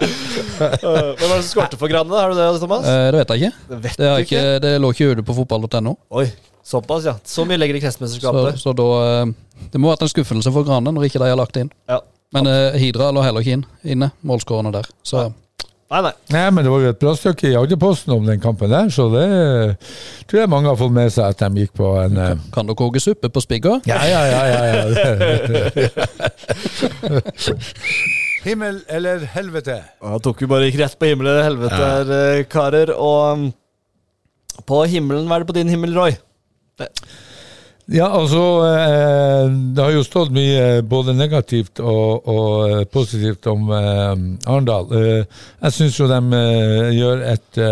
[0.00, 2.10] øh, hvem var det som skårte for Grane?
[2.10, 2.22] da?
[2.24, 2.86] Har du det, Thomas?
[2.88, 3.52] Eh, det vet jeg ikke.
[3.68, 4.40] Det vet Det, ikke.
[4.40, 5.94] ikke, det lå ikke ute på fotball.no.
[6.10, 6.26] Oi,
[6.64, 7.14] såpass, ja.
[7.24, 8.58] Så mye legger de Så, kretsmesterskapet.
[8.62, 9.32] så da eh,
[9.72, 11.72] Det må ha vært en skuffelse for Grane når ikke de har lagt det inn.
[11.88, 12.00] Ja.
[12.34, 14.86] Men eh, Hidra lå heller ikke inn inne, målskårene der.
[15.06, 15.30] Så
[15.94, 16.12] Nei, nei.
[16.32, 19.04] Nei, men det var jo et bra stykke i Agderposten om den kampen der, så
[19.12, 19.26] det
[20.26, 22.72] tror jeg mange har fått med seg at de gikk på en eh, kan du
[22.74, 23.76] koke suppe på spigga?
[23.86, 24.42] Ja, ja, ja.
[24.48, 24.84] ja, ja.
[28.44, 29.78] Himmel eller helvete?
[30.04, 32.92] Han tok vi bare gikk rett på himmel eller helvete her, eh, karer.
[32.92, 33.44] Og um,
[34.68, 36.16] på himmelen, hva er det på din himmel, Roy?
[37.92, 43.68] Ja, altså eh, Det har jo stått mye både negativt og, og eh, positivt om
[43.72, 44.92] Arendal.
[44.92, 46.44] Jeg syns jo de
[46.98, 47.62] gjør et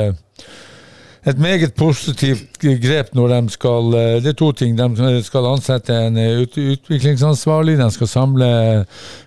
[1.22, 4.78] et meget positivt grep når de skal eh, Det er to ting.
[4.78, 7.76] De skal ansette en eh, utviklingsansvarlig.
[7.78, 8.48] De skal samle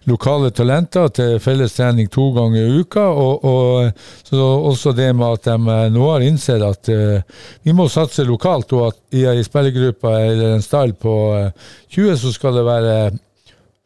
[0.05, 2.99] lokale talenter til felles trening to ganger i uka.
[2.99, 3.91] Og, og
[4.27, 7.21] så også det med at de eh, nå har innsett at uh,
[7.63, 12.17] vi må satse lokalt, og at i ei spillergruppe eller en stall på eh, 20
[12.19, 12.95] så skal det være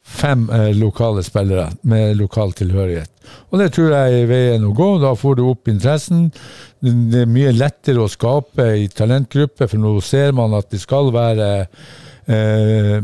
[0.09, 3.11] fem eh, lokale spillere med lokal tilhørighet.
[3.51, 4.89] Og det tror jeg er veien å gå.
[5.03, 6.29] Da får du opp interessen.
[6.81, 11.11] Det er mye lettere å skape i talentgrupper, for nå ser man at det skal
[11.13, 11.49] være
[12.29, 13.01] eh,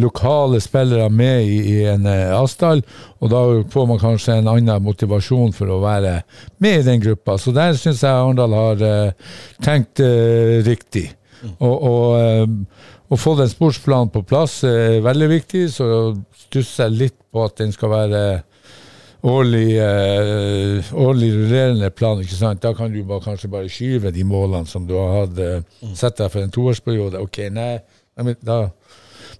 [0.00, 2.84] lokale spillere med i, i en eh, avstand,
[3.20, 6.18] og da får man kanskje en annen motivasjon for å være
[6.64, 7.38] med i den gruppa.
[7.38, 9.32] Så der syns jeg Arendal har eh,
[9.64, 11.10] tenkt eh, riktig.
[11.58, 12.46] Og, og eh,
[13.08, 15.88] å få den sportsplanen på plass er veldig viktig, så
[16.36, 18.22] stusser jeg litt på at den skal være
[19.28, 22.20] årlig, eh, årlig rullerende plan.
[22.20, 22.62] ikke sant?
[22.62, 25.62] Da kan du bare, kanskje bare skyve de målene som du har hatt eh,
[25.94, 27.20] sett deg for en toårsperiode.
[27.20, 27.78] Ok, nei,
[28.42, 28.68] da...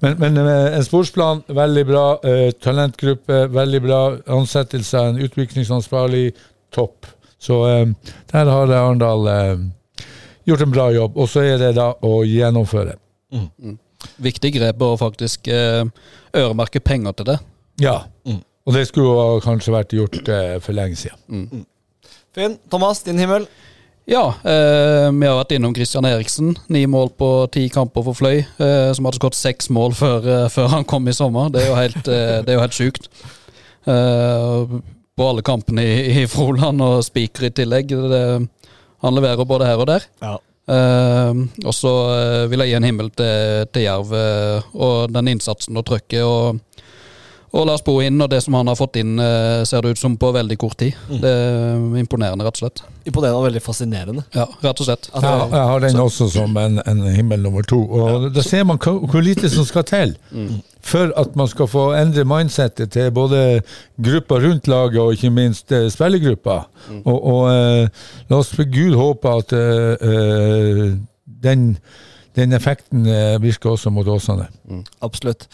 [0.00, 2.04] Men, men eh, en sportsplan, veldig bra.
[2.22, 4.00] Eh, talentgruppe, veldig bra.
[4.38, 6.32] Ansettelse av en utviklingsansvarlig,
[6.74, 7.06] topp.
[7.38, 9.58] Så eh, der har Arendal eh,
[10.48, 11.18] gjort en bra jobb.
[11.18, 12.98] Og så er det da å gjennomføre.
[14.22, 15.84] Viktig grep å faktisk eh,
[16.36, 17.38] øremerke penger til det.
[17.82, 17.96] Ja.
[18.68, 21.64] Og det skulle kanskje vært gjort eh, for lenge siden.
[22.36, 22.58] Finn.
[22.70, 23.46] Thomas, din himmel.
[24.08, 26.54] Ja, eh, vi har vært innom Christian Eriksen.
[26.72, 28.38] Ni mål på ti kamper for Fløy.
[28.40, 31.50] Eh, som hadde skåret seks mål før, eh, før han kom i sommer.
[31.52, 33.10] Det er jo helt, eh, det er jo helt sjukt.
[33.88, 34.78] Eh,
[35.18, 37.92] på alle kampene i, i Froland og Spiker i tillegg.
[37.92, 38.22] Det,
[39.04, 40.06] han leverer både her og der.
[40.22, 40.36] Ja.
[40.68, 45.30] Eh, og så eh, vil jeg gi en himmel til, til Jerv eh, og den
[45.32, 46.24] innsatsen og trøkket.
[46.24, 46.60] og
[47.52, 49.98] og Lars Bo inn, og det som han har fått inn, eh, ser det ut
[50.00, 50.96] som på veldig kort tid.
[51.08, 52.82] Det er imponerende, rett og slett.
[53.08, 54.24] Imponerende og veldig fascinerende.
[54.36, 55.08] Ja, rett og slett.
[55.14, 57.80] At Jeg, jeg har den også som en, en himmel nummer to.
[57.88, 60.16] Og Da ser man hvor, lite som skal til
[60.88, 63.62] for at man skal få endre mindsettet til både
[64.00, 66.62] gruppa rundt laget og ikke minst eh, spillergruppa.
[67.04, 67.88] Og, og eh,
[68.30, 70.94] la oss for Gud håpe at eh, eh,
[71.44, 71.66] den,
[72.36, 73.04] den effekten
[73.42, 74.48] virker også mot Åsane.
[75.04, 75.48] Absolutt.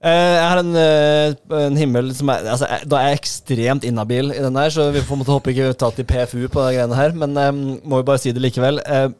[0.00, 1.34] Eh, jeg har en, eh,
[1.66, 4.90] en himmel som er altså, jeg- Da er jeg ekstremt inhabil i den der, så
[4.92, 7.80] vi får måtte håpe ikke vi tar til PFU på de greiene her, men um,
[7.84, 8.80] må jo bare si det likevel.
[8.88, 9.12] Uh,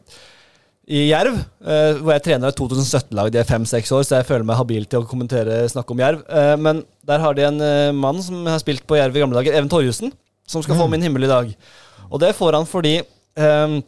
[0.89, 4.43] I Jerv, uh, hvor jeg trener et 2017-lag, de er fem-seks år, så jeg føler
[4.43, 6.23] meg habil til å kommentere snakke om Jerv.
[6.27, 9.37] Uh, men der har de en eh, mann som har spilt på Jerv i gamle
[9.37, 10.11] dager, Even Torjussen,
[10.47, 11.55] som skal få min himmel i dag.
[12.11, 12.97] Og det får han fordi
[13.37, 13.81] eh,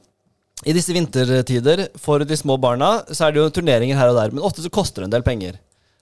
[0.66, 4.32] i disse vintertider for de små barna så er det jo turneringer her og der,
[4.32, 5.58] men ofte så koster det en del penger.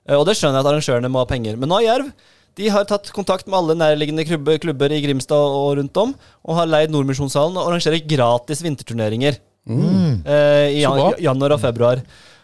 [0.10, 1.58] Eh, Og det skjønner jeg at arrangørene må ha penger.
[1.58, 2.14] Men nå har Jerv
[2.60, 6.12] de har tatt kontakt med alle nærliggende klubber, klubber i Grimstad og rundt om,
[6.44, 9.38] og har leid Nordmisjonssalen og arrangerer gratis vinterturneringer
[10.28, 12.02] eh, i jan januar og februar.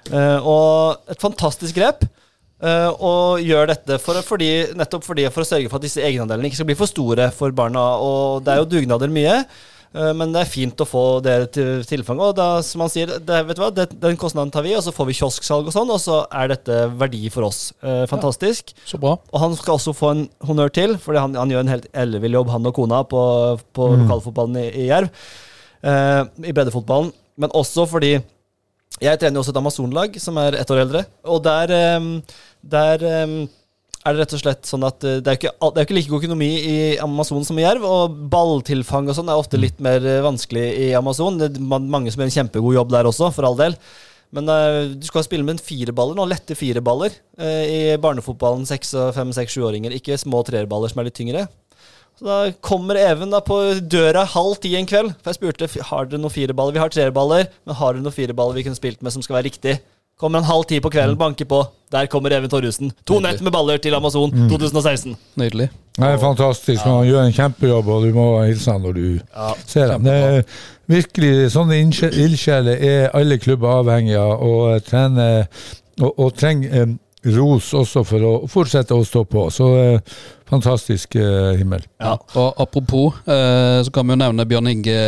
[0.07, 2.07] Eh, og et fantastisk grep.
[2.57, 6.49] Uh, og gjør dette for, fordi, nettopp fordi for å sørge for at disse egenandelene
[6.49, 7.83] ikke skal bli for store for barna.
[8.01, 9.35] Og det er jo dugnader mye.
[9.95, 12.23] Eh, Men det er fint å få det til tilfanget.
[12.31, 14.83] Og da, som han sier, det, vet du hva, det, den kostnaden tar vi, og
[14.85, 17.73] så får vi kiosksalg og sånn, og så er dette verdi for oss.
[17.81, 18.73] Eh, fantastisk.
[18.85, 19.15] Så bra.
[19.31, 22.37] Og han skal også få en honnør til, fordi han, han gjør en helt ellevill
[22.39, 23.21] jobb, han og kona, på,
[23.77, 25.09] på lokalfotballen i, i Jerv.
[25.83, 27.13] eh, I breddefotballen.
[27.37, 28.15] Men også fordi
[28.97, 31.03] jeg trener jo også et Amazon-lag, som er ett år eldre.
[31.29, 33.35] Og der, eh, der eh,
[34.07, 36.11] er det rett og slett sånn at eh, det er ikke, det er ikke like
[36.11, 37.85] god økonomi i Amazon som i Jerv.
[37.87, 41.39] Og balltilfang og sånn er ofte litt mer eh, vanskelig i Amazon.
[41.41, 43.77] Det er mange som gjør en kjempegod jobb der også, for all del.
[44.35, 48.65] Men uh, du skal spille med en fireballer nå, lette fireballer uh, i barnefotballen.
[48.67, 49.95] Seks, og fem, seks, sjuåringer.
[49.95, 51.45] Ikke små treerballer som er litt tyngre.
[52.17, 55.13] Så da kommer Even da på døra halv ti en kveld.
[55.21, 56.75] For jeg spurte har dere noen fireballer.
[56.75, 59.47] Vi har treerballer, men har dere noen fireballer vi kunne spilt med som skal være
[59.47, 59.77] riktig?
[60.17, 61.59] Kommer han halv ti på kvelden, banker på.
[61.93, 62.89] Der kommer Even Torjussen.
[63.05, 65.13] To nett med baller til Amazon 2016.
[65.37, 65.69] Nydelig.
[65.97, 66.81] Det er fantastisk.
[66.83, 70.09] Han gjør en kjempejobb, og du må hilse han når du Ja, ser ham.
[70.87, 75.45] Virkelig Sånne ildsjeler er alle klubber avhengig av, og eh, trener
[76.01, 76.93] og, og trenger eh,
[77.35, 79.47] ros også for å fortsette å stå på.
[79.53, 80.17] Så eh,
[80.49, 81.83] fantastisk eh, himmel.
[81.99, 82.15] Ja.
[82.39, 84.99] Og apropos, eh, så kan vi jo nevne Bjørn Inge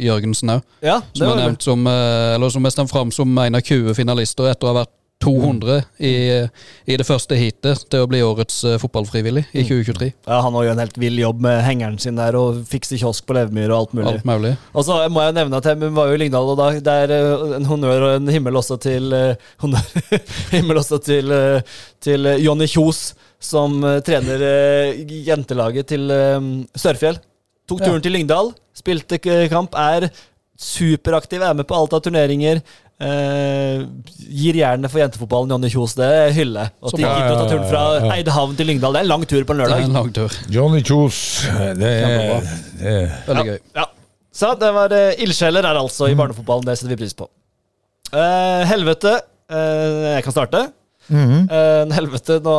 [0.00, 0.66] Jørgensen òg.
[0.84, 3.96] ja Som er nevnt som eh, Eller som er stemt fram som en av 20
[3.96, 4.92] finalister etter å ha vært
[5.24, 6.12] 200 i,
[6.86, 10.10] i det første heatet til å bli årets eh, fotballfrivillig i 2023.
[10.28, 13.26] Ja, Han har jo en helt vill jobb med hengeren sin der og fikser kiosk
[13.28, 14.12] på Levemyr og alt mulig.
[14.12, 14.52] Alt mulig.
[14.74, 17.14] Og så må jeg nevne at jeg var jo i Lyngdal, og da, det er
[17.18, 19.88] eh, en honnør og en himmel også til eh, honnør,
[20.54, 21.32] Himmel også til,
[22.04, 23.06] til Jonny Kjos,
[23.44, 24.40] som trener
[25.26, 26.08] jentelaget til
[26.78, 27.18] Sørfjell.
[27.68, 27.88] Tok Ja.
[27.90, 29.18] turen til Lyngdal, spilte
[29.52, 30.08] kamp, er
[30.60, 32.60] superaktiv, er med på alt av turneringer.
[33.02, 33.80] Eh,
[34.30, 35.96] gir jernet for jentefotballen, Jonny Kjos.
[35.98, 36.68] Det er hylle.
[36.80, 38.12] Og Så til gidder å ta turen fra Ja, ja, ja.
[38.20, 38.94] Eidehavn til Lyngdal.
[38.94, 39.88] Det er en lang tur på en Det er lørdag.
[39.88, 40.36] en lang tur.
[40.54, 41.18] Johnny Kjos,
[41.80, 42.44] det er,
[42.78, 43.58] det er Veldig gøy.
[43.74, 43.86] Ja.
[44.34, 46.64] Så det var uh, ildsjeler her altså i barnefotballen.
[46.66, 47.28] Det setter vi pris på.
[48.14, 49.12] Eh, helvete.
[49.50, 50.62] eh, jeg kan starte.
[51.08, 51.50] Mhm.
[51.52, 52.52] en helvete nå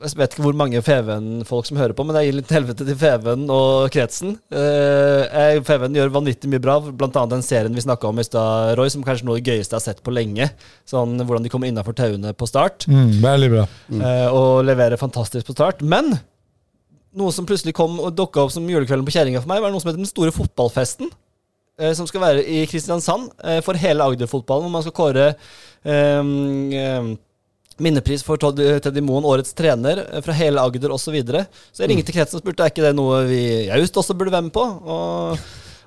[0.00, 2.96] Jeg vet ikke hvor mange Feven-folk som hører på, men jeg gir litt helvete til
[2.96, 4.36] Feven og kretsen.
[4.48, 8.78] Uh, Feven gjør vanvittig mye bra, blant annet den serien vi snakka om i stad,
[8.78, 10.48] Roy, som kanskje er noe av det gøyeste jeg har sett på lenge.
[10.88, 12.86] Sånn Hvordan de kommer innafor tauene på start.
[12.88, 13.66] Mm, veldig bra.
[13.90, 14.02] Mm.
[14.32, 15.82] og leverer fantastisk på start.
[15.82, 16.14] Men
[17.12, 19.82] noe som plutselig kom og dukka opp som julekvelden på kjerringa for meg, var noe
[19.82, 21.10] som heter Den store fotballfesten.
[21.78, 24.64] eh, Som skal være i Kristiansand eh, for hele Agder-fotballen.
[24.64, 25.34] Hvor man skal kåre
[25.84, 27.16] eh, eh,
[27.82, 31.08] minnepris for Todd- Teddy Moen, årets trener, eh, fra hele Agder osv.
[31.10, 31.46] Så, videre.
[31.72, 34.32] så jeg ringte kretsen og spurte er ikke det noe vi i Aust også burde
[34.34, 34.62] være med på.
[34.64, 35.38] Og,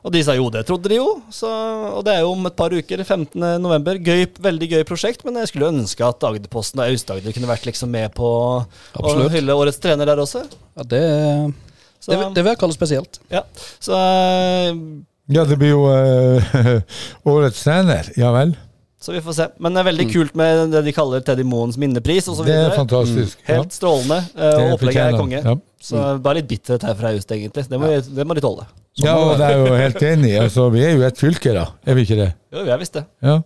[0.04, 1.06] og de sa jo, det trodde de jo.
[1.32, 3.40] Så, og det er jo om et par uker, 15.
[3.64, 3.96] november.
[4.04, 7.94] Gøy, veldig gøy prosjekt, men jeg skulle ønske at Agderposten og Aust-Agder kunne vært liksom
[7.94, 8.28] med på
[9.00, 10.44] å hylle årets trener der også.
[10.76, 11.04] Ja, det,
[12.04, 13.22] Så, det, det vil jeg kalle spesielt.
[13.32, 13.46] ja.
[13.80, 14.76] så eh,
[15.32, 16.82] Ja, det blir jo eh,
[17.32, 18.10] årets trener.
[18.20, 18.58] Ja vel.
[19.04, 19.46] Så vi får se.
[19.60, 22.46] Men det er veldig kult med det de kaller Teddy Moens minnepris osv.
[22.48, 23.42] Det er fantastisk.
[23.44, 23.58] Ja.
[23.58, 24.22] Helt strålende.
[24.32, 25.42] eh, Det Og opplegget er konge.
[25.44, 25.56] Ja.
[25.84, 27.66] Så bare litt bitterhet her fra Aust, egentlig.
[27.68, 28.00] Det må, ja.
[28.00, 28.64] det må de tåle.
[29.04, 30.38] Ja, og det er jo helt enig.
[30.40, 31.66] Altså, vi er jo et fylke, da.
[31.84, 32.30] Er vi ikke det?
[32.54, 33.04] Jo, vi er visst det.
[33.26, 33.42] Ja.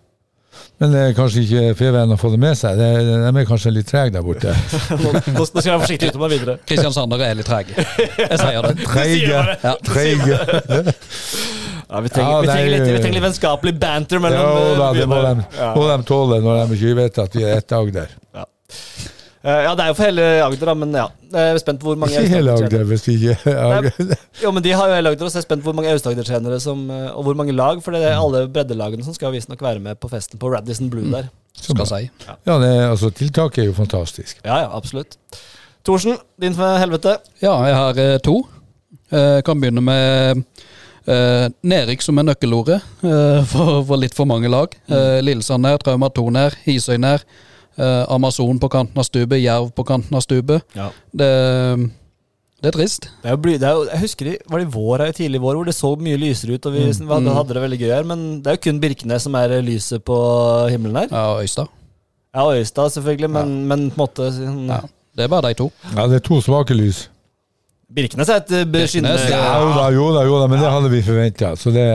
[0.78, 2.78] Men er kanskje ikke Feven har fått det med seg.
[2.78, 4.54] De er kanskje litt trege der borte.
[5.02, 6.58] Nå, nå skal jeg være forsiktig uten og videre.
[6.70, 7.74] Kristiansandere er litt trege.
[8.22, 8.76] Jeg sier det.
[8.86, 9.44] Treige.
[9.66, 9.74] Ja.
[9.90, 10.38] Treige.
[11.88, 14.64] Ja, vi, trenger, Ja, vi, er trenger litt, vi trenger litt vennskapelig banter mellom Jo
[14.64, 15.46] eh, da, det må de.
[15.56, 15.70] Ja.
[15.78, 18.10] må de tåle når de ikke vet at vi er ett Agder.
[18.36, 18.44] Ja.
[19.48, 21.06] ja, det er jo for hele Agder, da, men ja.
[21.28, 24.20] Jeg er spent på hvor mange Ikke hele Aust-Agder-trenere- hvis ikke er Agder.
[24.44, 26.60] Jo, men de har jo hele Agder, så jeg er spent på hvor mange Aust-Agder-trenere
[26.60, 29.96] eh, Og hvor mange lag, for det er alle breddelagene som skal visstnok være med
[30.04, 31.32] på festen på Radisson Blue der.
[31.56, 31.72] Så.
[31.72, 32.04] Skal si.
[32.28, 34.44] Ja, det, altså, tiltaket er jo fantastisk.
[34.44, 35.16] Ja, ja, absolutt.
[35.88, 37.16] Thorsen, din for helvete.
[37.40, 38.42] Ja, jeg har eh, to.
[39.12, 40.44] Jeg kan begynne med
[41.08, 44.74] eh, nedrykk som er nøkkelordet eh, for, for litt for mange lag.
[44.92, 47.24] Uh, Lillesand nær, Trauma 2 nær, Hisøy nær.
[47.78, 50.64] eh, Amazon på kanten av stupet, Jerv på kanten av stupet.
[50.76, 50.90] Ja.
[51.14, 51.30] Det,
[52.62, 53.10] det er trist.
[53.22, 55.38] Det er jo, bly- det er jo, jeg husker det, var det vår her, tidlig
[55.38, 57.92] i vår hvor det så mye lysere ut, og vi hadde, hadde det veldig gøy
[57.94, 58.08] her.
[58.10, 60.18] Men det er jo kun Birkenes som er lyset på
[60.74, 61.12] himmelen her.
[61.14, 61.70] Ja, og Øystad.
[62.38, 64.82] Ja, Øystad selvfølgelig, men, men på en måte sånn- Ja.
[65.18, 65.72] Det er bare de to.
[65.96, 67.08] Ja, det er to svake lys.
[67.88, 71.00] Birkenes er et eh, Ja, jo da, jo da, jo da, men det hadde vi
[71.06, 71.54] forventa.
[71.56, 71.86] Så det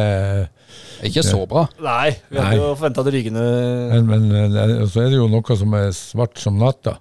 [1.04, 1.66] Ikke så bra.
[1.84, 2.60] Nei, vi hadde Nei.
[2.62, 3.42] jo forventa at Rygene
[3.92, 6.96] Men, men eh, så er det jo noe som er svart som natta.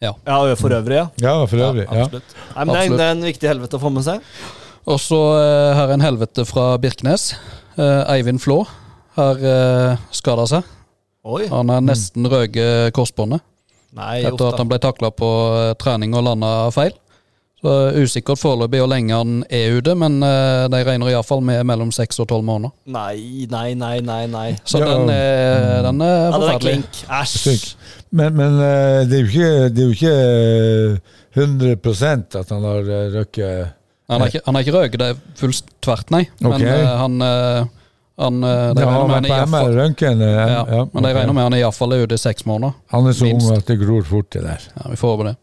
[0.00, 1.06] Ja, og for øvrig, ja.
[1.20, 1.84] Ja, for øvrig.
[1.84, 2.06] Ja.
[2.08, 2.34] Absolutt.
[2.56, 2.98] Nei, men det er, Absolutt.
[2.98, 4.30] det er en viktig helvete å få med seg.
[4.88, 7.34] Og så uh, her er en helvete fra Birkenes.
[7.76, 8.62] Uh, Eivind Flå
[9.18, 10.72] har uh, skada seg.
[11.28, 11.44] Oi.
[11.52, 13.44] Han har nesten røket korsbåndet
[13.92, 15.28] Nei, etter at han ble takla på
[15.82, 16.96] trening og landa feil.
[17.60, 21.90] Så Usikkert foreløpig hvor lenge han er ute, men eh, de regner iallfall med mellom
[21.92, 22.72] seks og tolv måneder.
[22.88, 24.22] Nei, nei, nei, nei.
[24.32, 24.46] nei.
[24.64, 24.86] Så Ja.
[24.94, 26.72] den er, den er Ja, er forferdelig.
[26.80, 27.02] klink.
[27.20, 27.74] Æsj.
[28.16, 32.64] Men, men eh, det er jo ikke, det er jo ikke eh, 100 at han
[32.64, 33.68] har eh, røkket
[34.10, 36.24] Han har ikke, han har røket det fullt tvert, nei.
[36.40, 36.62] Men Ok.
[36.66, 37.64] eh, han, eh,
[38.24, 40.22] han eh, De Det har regner med han vært er på MR-røntgen.
[40.22, 41.60] eh, ja, ja, Men de regner med han er
[42.08, 42.72] ute i seks måneder.
[42.90, 43.46] Han er så minst.
[43.46, 44.60] ung at det gror fort, det der.
[44.80, 45.36] Ja, Vi får håpe det.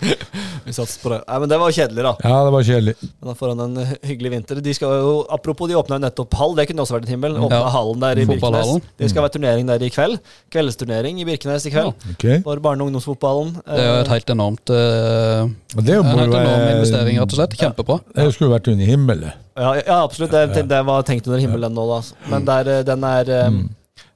[0.66, 1.18] Vi satser på det.
[1.28, 2.12] Nei, men det var kjedelig, da.
[2.22, 2.94] Ja, det var kjedelig.
[3.02, 4.60] Men da får han en hyggelig vinter.
[4.62, 6.54] De skal jo, apropos, de åpna nettopp hall.
[6.58, 7.36] Det kunne også vært et himmel.
[7.38, 7.68] Åpna Ja.
[7.74, 8.72] hallen der i Birkenes.
[8.98, 10.18] Det skal være turnering der i kveld.
[10.54, 11.92] Kveldsturnering i Birkenes i kveld.
[12.14, 12.26] Ok.
[12.46, 13.54] For barne- og ungdomsfotballen.
[13.66, 15.50] Det er jo et helt enormt uh,
[15.82, 17.58] det er jo En helt enorm investering, rett og slett.
[17.58, 18.00] Kjempebra.
[18.14, 19.32] Det skulle vært under himmelen.
[19.56, 20.32] Ja, ja absolutt.
[20.32, 22.00] Det, det var tenkt under himmelen nå, da.
[22.32, 23.68] Men der, eh, den er um, Mm.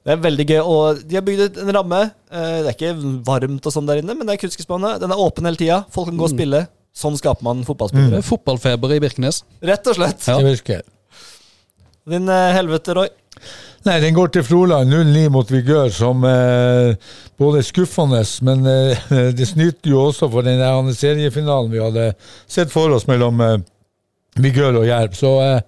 [0.07, 0.59] Det er veldig gøy.
[0.63, 1.97] Og de har bygd en ramme.
[2.31, 2.93] Eh, Det er ikke
[3.27, 4.93] varmt og sånn der inne, men det er kunstgressbane.
[5.03, 5.81] Den er åpen hele tida.
[5.91, 6.61] Folk kan gå og spille.
[6.95, 8.23] Sånn skaper man fotballspillere.
[8.23, 8.25] Mm.
[8.25, 9.43] fotballfeber i Birkenes.
[9.61, 10.23] Rett og slett.
[10.25, 10.37] Ja.
[10.39, 10.81] Det virker.
[12.07, 13.09] Din eh, helvete, Roy.
[13.85, 16.95] Nei, den går til Froland 0-9 mot Vigør, som eh,
[17.39, 22.07] både er skuffende, men eh, det snyter jo også for den der seriefinalen vi hadde
[22.47, 23.57] sett for oss mellom eh,
[24.39, 25.19] Vigør og Jerv.
[25.19, 25.61] Så eh,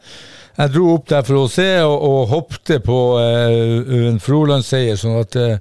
[0.60, 5.22] jeg dro opp der for å se, og, og hoppte på eh, en Froland-seier, sånn
[5.22, 5.56] at eh,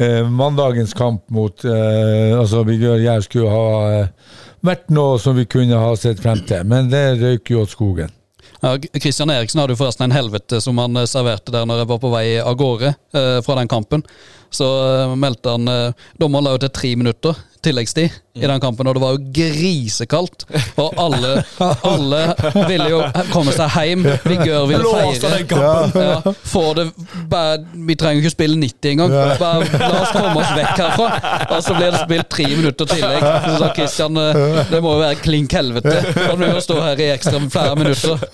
[0.00, 5.80] eh, mandagens kamp mot eh, altså Vigør-Jerv skulle ha eh, vært noe som vi kunne
[5.80, 8.12] ha sett frem til, men det røyk jo åt skogen.
[8.62, 11.92] Ja, Christian Eriksen hadde jo forresten en helvete som han eh, serverte der når jeg
[11.92, 14.04] var på vei av gårde eh, fra den kampen.
[14.54, 18.88] Så eh, meldte han eh, Dommeren la jo til tre minutter tilleggstid i den kampen,
[18.88, 20.44] og det var jo grisekaldt.
[20.80, 21.32] Og alle,
[21.84, 22.20] alle
[22.70, 23.00] ville jo
[23.32, 24.06] komme seg hjem.
[24.24, 25.42] Vigør ville feire.
[25.52, 26.86] Ja, få det
[27.30, 27.58] bare,
[27.88, 29.12] Vi trenger jo ikke spille 90 engang.
[29.40, 31.08] Bare La oss komme oss vekk herfra.
[31.58, 33.26] Og så blir det spilt tre minutter tillegg.
[33.46, 34.40] Så sa Christian eh,
[34.72, 35.98] det må jo være klink helvete.
[36.16, 38.26] Kan vi jo stå her i ekstra flere minutter.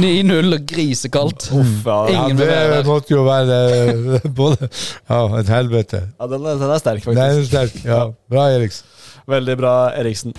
[0.00, 1.50] 9-0 og grisekaldt.
[1.52, 4.68] Ingen vil være det måtte jo være eh, både
[5.10, 6.02] Ja, et helvete.
[6.18, 7.20] Ja, den, er- den er sterk, faktisk.
[7.20, 7.80] Den er sterk.
[7.84, 8.86] Ja, bra, Eriksen.
[9.26, 10.34] Veldig bra, Eriksen.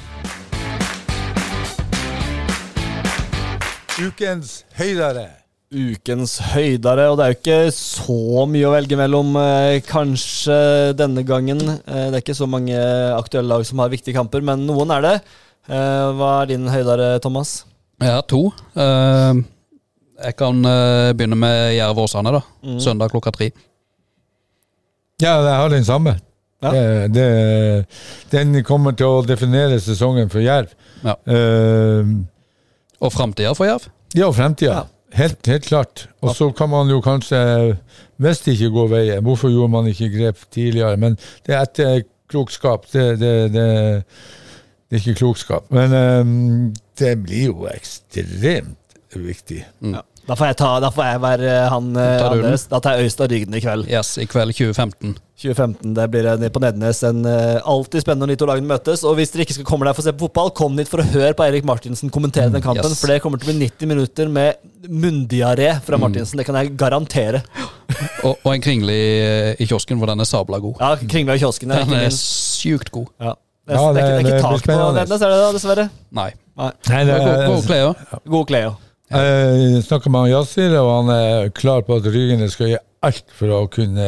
[3.95, 5.29] Ukens høydere.
[5.75, 11.23] Ukens høydere, og det er jo ikke så mye å velge mellom, eh, kanskje denne
[11.25, 11.61] gangen.
[11.79, 12.75] Eh, det er ikke så mange
[13.15, 15.15] aktuelle lag som har viktige kamper, men noen er det.
[15.67, 17.63] Eh, hva er din høydere, Thomas?
[17.99, 18.53] Jeg har to.
[18.75, 19.41] Eh,
[20.25, 22.41] jeg kan begynne med Jerv Åsane, da.
[22.63, 22.79] Mm.
[22.79, 23.51] Søndag klokka tre.
[25.19, 26.19] Ja, jeg har den samme.
[26.65, 26.71] Ja.
[26.73, 27.85] Det, det,
[28.31, 30.73] den kommer til å definere sesongen for Jerv.
[31.05, 31.15] Ja.
[31.29, 32.15] Uh,
[33.03, 33.89] Og framtida for Jerv.
[34.15, 34.83] ja, og Ja.
[35.15, 36.09] Helt, helt klart.
[36.21, 37.37] Og så kan man jo kanskje,
[38.19, 40.97] hvis det ikke går veien, hvorfor gjorde man ikke grep tidligere?
[40.99, 42.89] Men det er etterklokskap.
[42.91, 43.67] Det, det, det,
[44.89, 45.69] det er ikke klokskap.
[45.71, 46.33] Men eh,
[46.99, 49.61] det blir jo ekstremt viktig.
[50.25, 52.45] Da får jeg, ta, da får jeg være han eh, du den?
[52.47, 52.63] Anders.
[52.71, 53.83] Da tar jeg Øystad Rygden i kveld.
[53.91, 55.11] Yes, i kveld 2015.
[55.37, 55.91] 2015.
[55.93, 59.03] Det blir en- på Nednes en eh, alltid spennende når de to lagene møtes.
[59.05, 61.03] Og hvis dere ikke skal komme der for å se på fotball, kom dit for
[61.03, 62.89] å høre på Eirik Martinsen kommentere den kampen.
[62.89, 63.01] yes.
[63.03, 64.55] For det kommer til å bli 90 minutter med
[64.89, 66.41] munndiaré fra Martinsen.
[66.41, 67.43] Det kan jeg garantere.
[68.25, 70.81] Og, og en kringle i, i kiosken, for den er sabla god.
[70.81, 72.25] Ja, kringle i kiosken er Den er minst.
[72.63, 73.11] sykt god.
[73.21, 73.35] Ja.
[73.65, 74.89] Det, er, Ja, det, er, ikke- det er ikke tak på.
[74.97, 75.85] Nednes, er det da, dessverre?
[76.17, 76.31] Nei.
[76.57, 76.71] Nei.
[76.89, 78.19] Nei, Det det, er gode, gode klær.
[78.35, 78.75] God Cleo.
[79.11, 83.27] Jeg snakker med han Yasir, og han er klar på at Rygene skal gjøre alt
[83.37, 84.05] for å kunne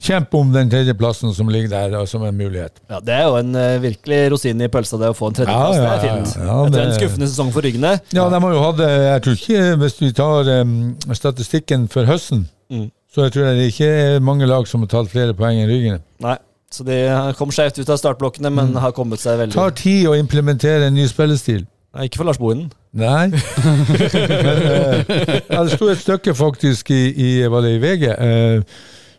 [0.00, 2.78] kjempe om den tredjeplassen som ligger der, og som en mulighet.
[2.88, 5.76] Ja, Det er jo en eh, virkelig rosin i pølsa, det å få en tredjeplass.
[5.76, 6.32] Ja, ja, det er fint.
[6.40, 7.90] ja, Etter en skuffende sesong for Ryggene.
[8.16, 10.72] Ja, de har jo hatt det Jeg tror ikke, hvis vi tar um,
[11.12, 12.86] statistikken for høsten, Mm.
[13.12, 15.68] så jeg tror jeg det ikke er mange lag som har tatt flere poeng enn
[15.68, 15.98] Rygene.
[16.24, 16.38] Nei,
[16.72, 16.96] så de
[17.36, 20.86] kom skjevt ut av startblokkene, men har kommet seg veldig Det tar tid å implementere
[20.88, 21.66] en ny spillestil.
[21.94, 22.70] Nei, Ikke for Lars Bohinen.
[22.96, 23.28] Nei.
[24.32, 25.04] Men eh,
[25.48, 28.08] det sto et stykke faktisk i, i var det i VG.
[28.08, 28.62] eh,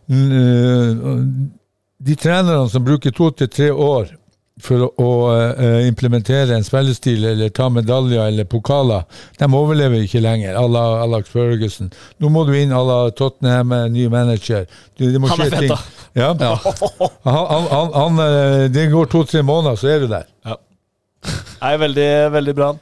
[0.09, 1.05] eh,
[2.03, 4.09] de trenerne som bruker to til tre år
[4.63, 9.05] for å, å eh, implementere en spillestil eller ta medaljer eller pokaler,
[9.39, 10.53] de overlever ikke lenger.
[10.59, 11.89] à la Alex Ferguson.
[12.21, 14.67] Nå må du inn à la Tottenham, eh, ny manager.
[14.97, 15.73] Du, det må Han er skje fett, ting.
[15.73, 15.79] da.
[16.13, 16.29] Ja.
[16.37, 16.53] Ja.
[17.25, 20.29] Han, han, han, han, eh, det går to-tre måneder, så er du der.
[21.63, 22.73] Nei, veldig, veldig bra.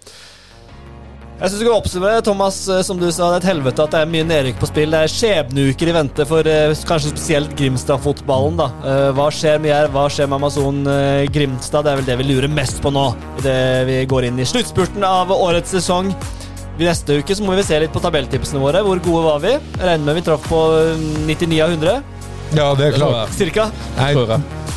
[1.42, 3.94] Jeg synes du kan oppsummere, Thomas, eh, som du sa, det er et helvete at
[3.96, 4.92] det er mye nedrykk på spill.
[4.94, 8.60] Det er skjebneuker i vente for eh, kanskje spesielt Grimstad-fotballen.
[8.62, 8.68] da.
[8.86, 9.96] Eh, Hva skjer med Jerv?
[9.96, 10.84] Hva skjer med Amazon
[11.34, 11.88] Grimstad?
[11.88, 13.08] Det er vel det vi lurer mest på nå,
[13.42, 13.58] idet
[13.89, 16.14] vi går inn i sluttspurten av årets sesong.
[16.82, 18.86] I neste uke så må vi se litt på tabelltipsene våre.
[18.86, 19.52] Hvor gode var vi?
[19.58, 22.00] Jeg regner med vi traff på eh, 99 av 100,
[22.54, 23.34] Ja, det er klart.
[23.34, 23.72] cirka.
[23.98, 24.14] Nei,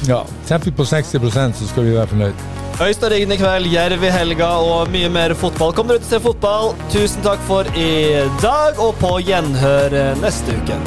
[0.09, 2.64] ja, Treffer vi på 60% så skal vi være fornøyd.
[2.83, 5.71] Øystein Riggen i kveld, Jerv i helga og mye mer fotball.
[5.77, 6.73] Kom dere ut og se fotball.
[6.91, 9.95] Tusen takk for i dag, og på gjenhør
[10.25, 10.83] neste uke.